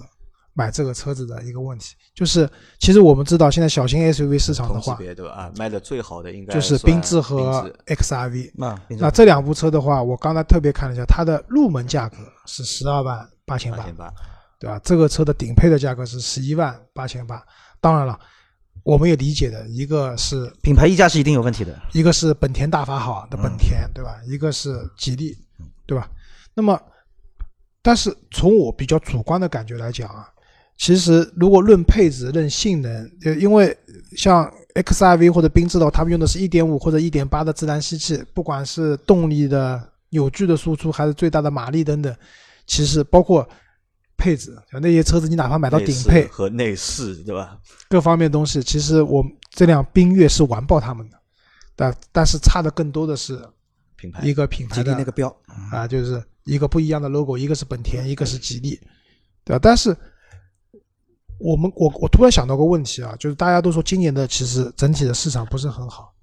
[0.53, 5.31] 买这个车子的一个问题，就是其实我们知道现在小型 SUV 市场的话，别对吧？
[5.33, 8.51] 啊，卖的最好的应该就是缤智和 XRV。
[8.55, 14.13] 那那这两部车的话，我刚才特别看了一下，它的入门价格是十二万八千八八千，八，
[14.59, 14.79] 对吧？
[14.83, 17.41] 这个车的顶配的价格是十一万八千八。
[17.79, 18.19] 当然了，
[18.83, 21.79] 我们也理解的，一个是品牌溢价是一定有问题的。
[21.93, 24.19] 一个是本田大法好的本田，对吧？
[24.27, 25.37] 一个是吉利，
[25.85, 26.09] 对吧？
[26.53, 26.77] 那么，
[27.81, 30.27] 但是从我比较主观的感觉来讲啊，
[30.79, 33.77] 其实如果论配置、论性能，呃，因为
[34.15, 42.15] 像 XRV 或者缤智的话，他们用的是一点五或者一点八的自然吸气，不管是动力的扭矩的输出，还是最大的马力等等，
[42.65, 43.47] 其实包括
[44.17, 47.59] 配置，像那些车子你哪怕买到顶配，和内饰对吧？
[47.89, 51.17] 各方面东西，其实我这辆缤越是完爆他们的，
[51.75, 53.37] 但但是差的更多的是
[53.97, 55.27] 品牌一个品牌的那个标，
[55.73, 58.79] 啊，就是一个不一样的 logo，一个是本田，一个是吉利，
[59.43, 59.59] 对吧？
[59.61, 59.93] 但是
[61.39, 66.13] 我们我我突然想到个问题啊，就是大家都说今年的其实整体的市场不是很好，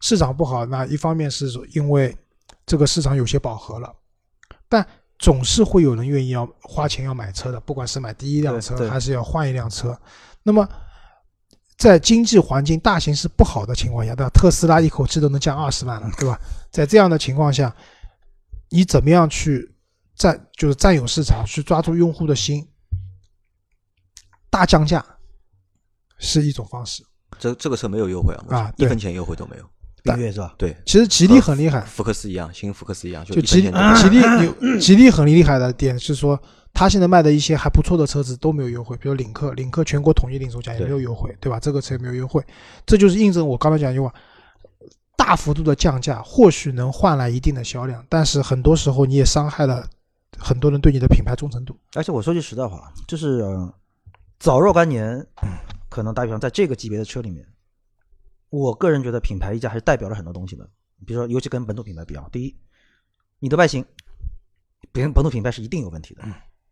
[0.00, 2.14] 市场不好，那一方面是因为
[2.66, 3.94] 这个市场有些饱和了，
[4.68, 4.86] 但
[5.18, 9.98] 总是会有人愿意要花钱要买车的，不管是买第一辆车还是要换一辆车。
[10.42, 10.68] 那么
[11.76, 14.30] 在经济环境大形势不好的情况下，对吧？
[14.30, 16.38] 特斯拉一口气都能降二十万了，对吧？
[16.70, 17.74] 在这样的情况下，
[18.70, 19.72] 你怎么样去
[20.16, 22.66] 占，就是占有市场，去抓住用户的心，
[24.50, 25.04] 大降价
[26.18, 27.02] 是一种方式。
[27.38, 29.64] 这这个车没有优惠啊，啊对一分钱优惠都没有。
[30.02, 30.54] 冰月是吧？
[30.56, 33.70] 对，其实吉利很厉害，福克斯一样，新福克斯一样，就就吉利
[34.00, 36.40] 吉利有吉利很厉害的点是说，
[36.72, 41.58] 他现在卖的一些还不错的车子都没有优惠，比如领克，领克全国统一零售价也没有优惠，对吧？
[41.60, 42.42] 这个车也没有优惠，
[42.86, 44.14] 这就是印证我刚才讲一句话，
[45.16, 49.86] 大幅度的降价或许能换来一定的销量，但是很多时候你也伤害了
[50.38, 51.76] 很多人对你的品牌忠诚度。
[51.94, 53.74] 而且我说句实在话，就是、呃、
[54.38, 55.26] 早若干年，
[55.88, 57.46] 可能打比方在这个级别的车里面，
[58.50, 60.68] 我个人觉得品牌溢价还是代表了很多东西的。
[61.06, 62.56] 比如说，尤其跟本土品牌比啊，第一，
[63.38, 63.84] 你的外形，
[64.92, 66.22] 别人本土品牌是一定有问题的，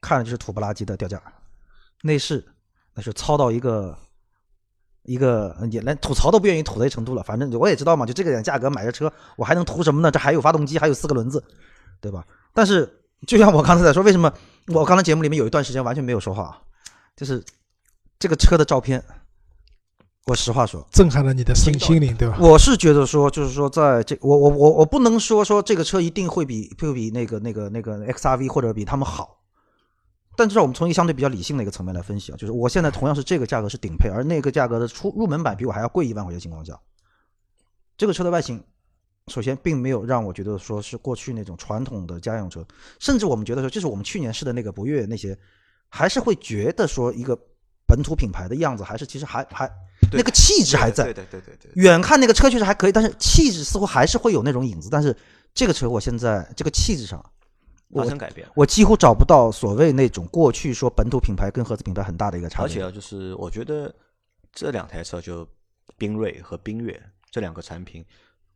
[0.00, 1.20] 看着就是土不拉几的掉价，
[2.02, 2.44] 内饰
[2.94, 3.96] 那是糙到一个
[5.02, 7.22] 一个也连吐槽都不愿意吐的程度了。
[7.22, 10.10] 反正我也知道嘛，就这个点价格买这车，我还能图什么呢？
[10.10, 11.42] 这还有发动机，还有四个轮子，
[12.00, 12.26] 对吧？
[12.52, 14.32] 但是就像我刚才在说，为什么
[14.68, 16.60] 我刚才节目里面有一段时间完全没有说话，
[17.16, 17.42] 就是
[18.18, 19.02] 这个车的照片，
[20.26, 22.36] 我实话说，震撼了你的心心灵，对吧？
[22.40, 29.38] 我是觉得说，就是说，在这我我我我不能说说这个车一定会比会比那个那个那个 XRV 或者比他们好，
[30.36, 36.78] 但至少我们从一个相对比较理性的一个层面来分析啊，就是我现在同样是这个价格是顶配，而那个价格的出入门版比我还要贵一万块钱的情况下，
[37.96, 38.62] 这个车的外形，
[39.28, 42.66] 首先并没有让我觉得说是过去那种传统的家用车，
[43.00, 45.38] 甚至我们觉得说，就是我们去年试的那个博越那些，
[45.88, 47.38] 还是会觉得说一个
[47.86, 49.70] 本土品牌的样子，还是其实还还
[50.12, 51.82] 那个气质还在，对对对对对对。
[51.82, 54.88] 远看那个车确实还可以，但是气质似乎还是会有那种影子。
[54.90, 55.16] 但是
[55.54, 57.24] 这个车我现在这个气质上，
[57.88, 58.46] 我发生改变。
[58.54, 62.66] 我几乎找不到所谓那种过去说本土品牌跟合资品牌很大的一个差别。
[62.66, 63.94] 而且啊，就是我觉得
[64.52, 65.46] 这两台车就
[65.98, 68.04] 缤瑞和缤越这两个产品，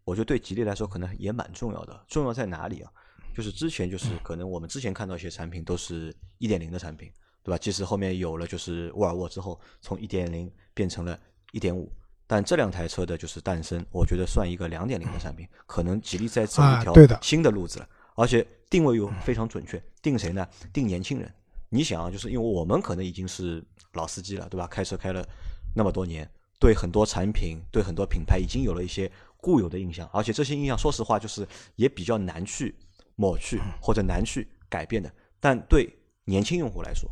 [0.05, 2.05] 我觉得对吉利来说可能也蛮重要的。
[2.09, 2.91] 重要在哪里啊？
[3.33, 7.11] 就是之前就是可能我们之前看到一些产品都是一点零的产品，
[7.43, 7.59] 对吧？
[7.59, 11.19] 即使后面有了就是沃尔沃之后，从一点零变成了
[11.53, 11.91] 一点五。
[12.27, 20.47] 但这两台车的就是诞生，我觉得算一个两点零的产品，可能吉利在走一条新的路子了，而且定位又非常准确，定谁呢？
[20.73, 21.29] 定年轻人。
[21.69, 23.65] 你想啊，就是因为我们可能已经是
[23.95, 24.67] 老司机了，对吧？
[24.69, 25.27] 开车开了
[25.75, 26.29] 那么多年，
[26.61, 32.73] 对很多产品、对很多品牌已经有了一些固有的印象，而且这些印象，说实话，就是也比较难去
[33.17, 35.13] 抹去或者难去改变的。
[35.41, 35.93] 但对
[36.25, 37.11] 年轻用户来说，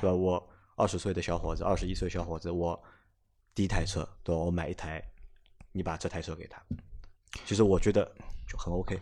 [0.00, 0.12] 对吧？
[0.12, 2.80] 我二十岁的小伙子，二十一岁小伙子，我
[3.54, 4.40] 第一台车，对吧？
[4.40, 5.02] 我买一台，
[5.72, 6.60] 你把这台车给他，
[7.44, 8.04] 其实我觉得
[8.48, 9.00] 就很 OK。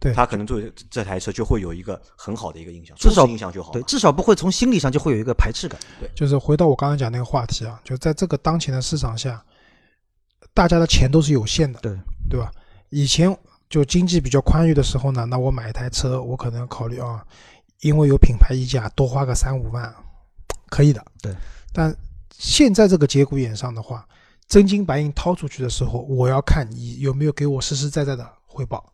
[0.00, 3.72] 对他可能对这台车就会有一个很好的一个印象，至少印象就好。
[3.72, 5.80] 对，至少不会从心理上就会有一个排斥感。
[6.00, 9.40] 对就是回到我刚才讲那个话题啊，就在这个当前的市场下，
[10.52, 11.96] 大家的钱都是有限的，对
[12.30, 12.50] 对吧？
[12.88, 13.32] 以前
[13.70, 17.24] 就经济比较宽裕的时候呢，那我买一台车，我可能考虑啊，
[17.82, 19.94] 因为有品牌溢价，多花个三五万，
[20.72, 21.04] 可以的。
[21.20, 21.30] 对。
[21.74, 21.94] 但
[22.38, 24.06] 现在这个节骨眼上的话，
[24.48, 28.92] 真金白银掏出去的时候，我要看你有没有给我实实在在的回报，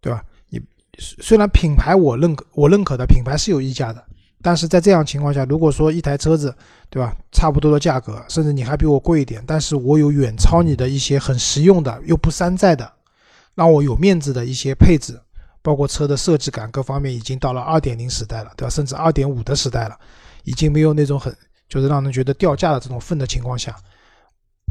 [0.00, 0.24] 对吧？
[0.48, 0.60] 你
[0.98, 4.04] 虽然品牌我认可，我认可的品牌是有溢价的，
[4.42, 6.54] 但是在这样情况下，如果说一台车子，
[6.90, 12.90] 对吧，差不多的价格，甚至你还比我贵一点，但是我有远超你的一些很实用的又不山寨的，
[13.54, 15.20] 让我有面子的一些配置，
[15.62, 18.70] 包括车的设计感各方面，已经到了二点零时代了，对吧？
[18.70, 19.98] 甚至二点五的时代了，
[20.44, 21.36] 已经没有那种很
[21.68, 23.76] 就是让人觉得掉价的这种份的情况下，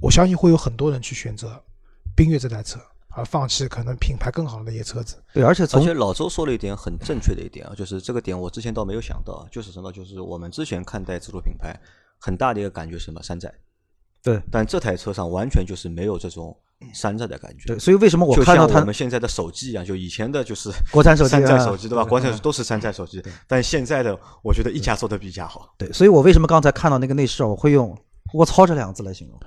[0.01, 1.61] 我相信会有很多人去选择
[2.15, 5.21] 缤越这台车，而放弃可能品牌更好的一些车子。
[5.33, 11.77] 对，而且而且老周说了一点很正确的一点啊，就是这个点我之前倒没有想到啊，就是什么，就是我们之前看待自主品牌
[12.19, 13.21] 很大的一个感觉是什么？
[13.23, 13.51] 山寨，
[14.21, 14.41] 对。
[14.51, 16.55] 但这台车上完全就是没有这种
[16.93, 17.65] 山寨的感觉。
[17.67, 22.03] 对，所以为什么我看到它我们现在的手机一样，就以前的就是国产手机啊山寨手机，对吧？
[22.03, 25.73] 国产都是山寨手机，但现在的我觉得一家做的比一家好。
[25.77, 27.97] 对，所以我为什么刚才看到那个内饰，我会用
[28.33, 29.39] “我操”这两个字来形容？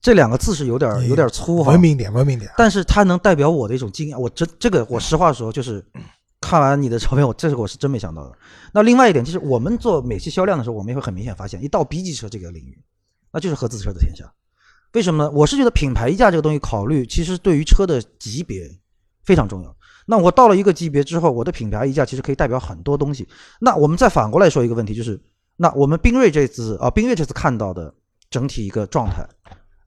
[0.00, 2.50] 这两个字是有点有点粗哈，文明点，文明点。
[2.56, 4.20] 但是它能代表我的一种经验。
[4.20, 5.84] 我真这个，我实话说，就是
[6.40, 8.36] 看完你的照片，我这个我是真没想到的。
[8.72, 12.82] 那另外一点就是，我们做美系销量的时候，我们也会很明显发现，一到 B 级车这个领域，
[13.32, 14.24] 那就是合资车的天下。
[14.94, 15.30] 为什么呢？
[15.30, 18.70] 我是觉得品牌溢价这个东西考虑，其实对于车的级别
[19.24, 19.74] 非常重要。
[20.06, 23.26] 那我到了一个级别之后，我的品牌溢价其实可以代表很多东西。
[23.60, 25.18] 那我们再反过来说一个问题，就是
[25.56, 27.94] 那我们缤瑞这次啊，缤越这次看到的
[28.28, 29.26] 整体一个状态。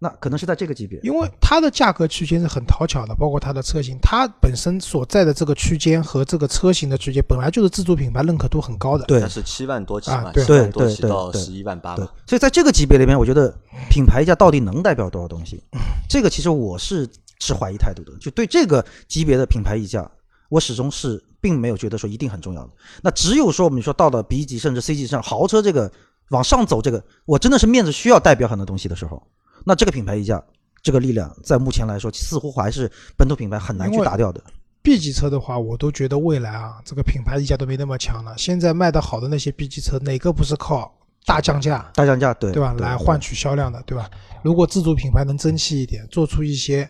[0.06, 1.00] 那可能是在这个级别。
[1.02, 9.06] 因为它的价格区间是很讨巧的，包括它的车型，它本身所在的这个区间和这个车型的区间本来就是自主品牌认可度很高的。
[9.06, 13.52] 对它是七万多起嘛，七万多对对起到十一万八对嘛，，所以在这个级别里面，我觉得
[13.90, 15.64] 品牌溢价到底能代表多少东西？
[16.08, 18.12] 这个其实我是持怀疑态度的。
[18.20, 20.10] 就对这个级别的品牌溢价，
[20.50, 22.70] 我始终是并没有觉得说一定很重要的。
[23.02, 25.92] 那只有说我们说到了 B 级甚至 C 级以上豪车这个
[26.30, 29.22] 往上走，这个我真的是面子需要代表很多东西的时候，
[29.64, 30.44] 那这个品牌溢价
[30.82, 34.44] 这个力量，在目前来说，似乎还是本土品牌很难去打掉的。
[34.84, 38.38] B 级车的话，我都觉得未来啊，这个品牌溢价都没那么强了。
[38.38, 40.96] 现在卖的好的那些 B 级车，哪个不是靠
[41.26, 44.08] 大降价，大降价，对对吧，来换取销量的，对吧？
[44.44, 46.88] 如果自主品牌能争气一点，做出一些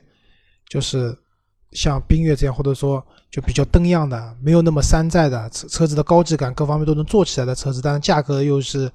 [0.68, 1.18] 就是
[1.72, 3.02] 像缤越这样，或者说
[3.32, 8.92] 就比较灯样的，没有那么山寨的车车子的高质感各方面都能做起来的车子，但是价格又是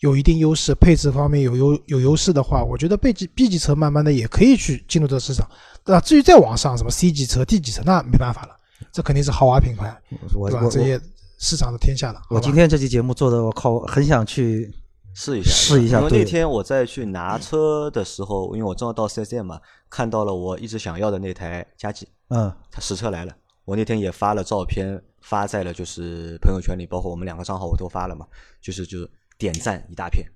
[0.00, 5.48] 有一定优势，配置方面有优有优势的话，我觉得 B 级 B 级车慢慢的也可以去进入这个市场。
[5.84, 8.56] 那至于再往上什么 C 级车、D 级车，那没办法了，
[8.92, 10.24] 这肯定是豪华品牌，对吧？
[10.34, 11.00] 我我这些
[11.38, 12.20] 市场的天下了。
[12.28, 14.70] 我今天这期节目做的，我靠，很想去
[15.14, 23.32] 试一下，试一下因为那天我在去拿车的时候，因为我正好到 4S 店嘛，看到了我一直想要的那台佳绩，嗯它实车来了。
[23.64, 28.26] 我那天也发了照片，发在了就是朋友圈里，包括我们两个账号我都发了嘛，
[28.60, 30.26] 就是就是点赞一大片，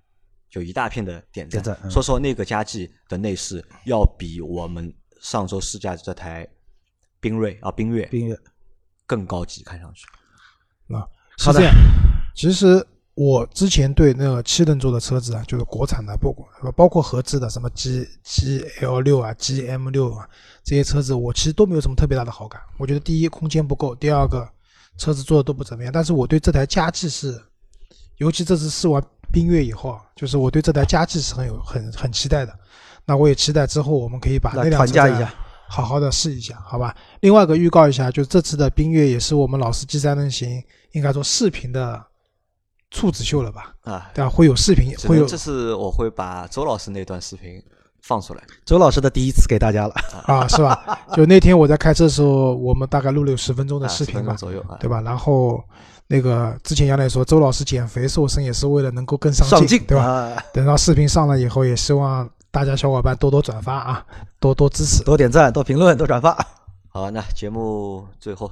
[0.50, 1.62] 就一大片的点赞。
[1.62, 6.46] 点赞嗯说实话，那个佳绩的内饰要比我们上周试驾的这台
[7.20, 8.38] 缤瑞啊缤越缤越
[9.06, 10.06] 更高级，看上去。
[10.94, 11.06] 啊，
[11.38, 11.74] 好的是这样。
[12.34, 12.84] 其实
[13.14, 16.34] 我之前对那个七人座的车子啊，就是国产的，不
[16.76, 20.28] 包括合资的，什么 G G L 六啊、G M 六啊
[20.64, 22.60] 这些车子，我其实都没有什么特别大的好感。
[22.78, 24.48] 我觉得第一空间不够，第二个
[24.96, 25.92] 车子做的都不怎么样。
[25.92, 27.38] 但是我对这台佳绩是，
[28.20, 29.02] 尤其这次试完
[29.32, 32.52] 缤越以后啊，就是我对这台佳绩是很有很很期待的。
[33.06, 35.34] 那我也期待之后我们可以把那辆车下
[35.66, 36.94] 好好的试一下，好吧？
[37.20, 40.62] 另外一个预告一下，就是这次的缤越也是我们老司机三人行
[40.92, 42.04] 应该说视频的
[42.90, 43.74] 处子秀了吧？
[43.82, 44.28] 啊，对吧？
[44.28, 47.62] 会有视频，会有这次我会把周老师那段视频
[48.02, 48.42] 放出来。
[48.66, 49.94] 周老师的第一次给大家了。
[50.24, 50.98] 啊，是吧？
[51.14, 55.00] 就那天我在开车的时候，我们大概录了有十分钟的啊10视频吧，分钟左右啊，对吧？
[55.00, 55.64] 然后
[56.12, 60.02] 那个之前杨磊说，周老师减肥瘦身也是为了能够更上上镜对吧？
[60.02, 64.04] 啊，等到视频上了以后，也希望大家小伙伴多多转发啊，
[64.40, 65.04] 多多支持。
[65.04, 66.36] 多点赞，多评论，多转发。
[66.88, 68.50] 好，那节目最后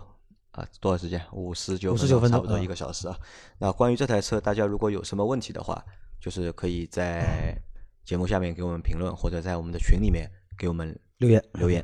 [0.53, 1.21] 啊，多少时间？
[1.33, 3.19] 五十九五十九分钟嗯差不多一个小时啊。
[3.59, 5.85] 那关于这台车，大家如果有什么问题的话，
[6.21, 7.61] 就是可以在
[8.05, 11.83] 节目下面给我们评论，或者在我们的群里面给我们留言，留言。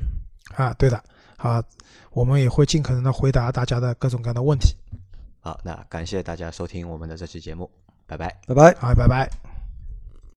[0.55, 1.03] 啊，对的，
[1.35, 1.61] 好，
[2.11, 4.73] 我们也会尽可能的回答大家的各种各样的问题。
[5.45, 7.69] 好，那感谢大家收听我们的这期节目，
[8.07, 8.35] 拜拜。
[8.47, 8.73] 拜拜。
[8.79, 9.54] 好，拜拜。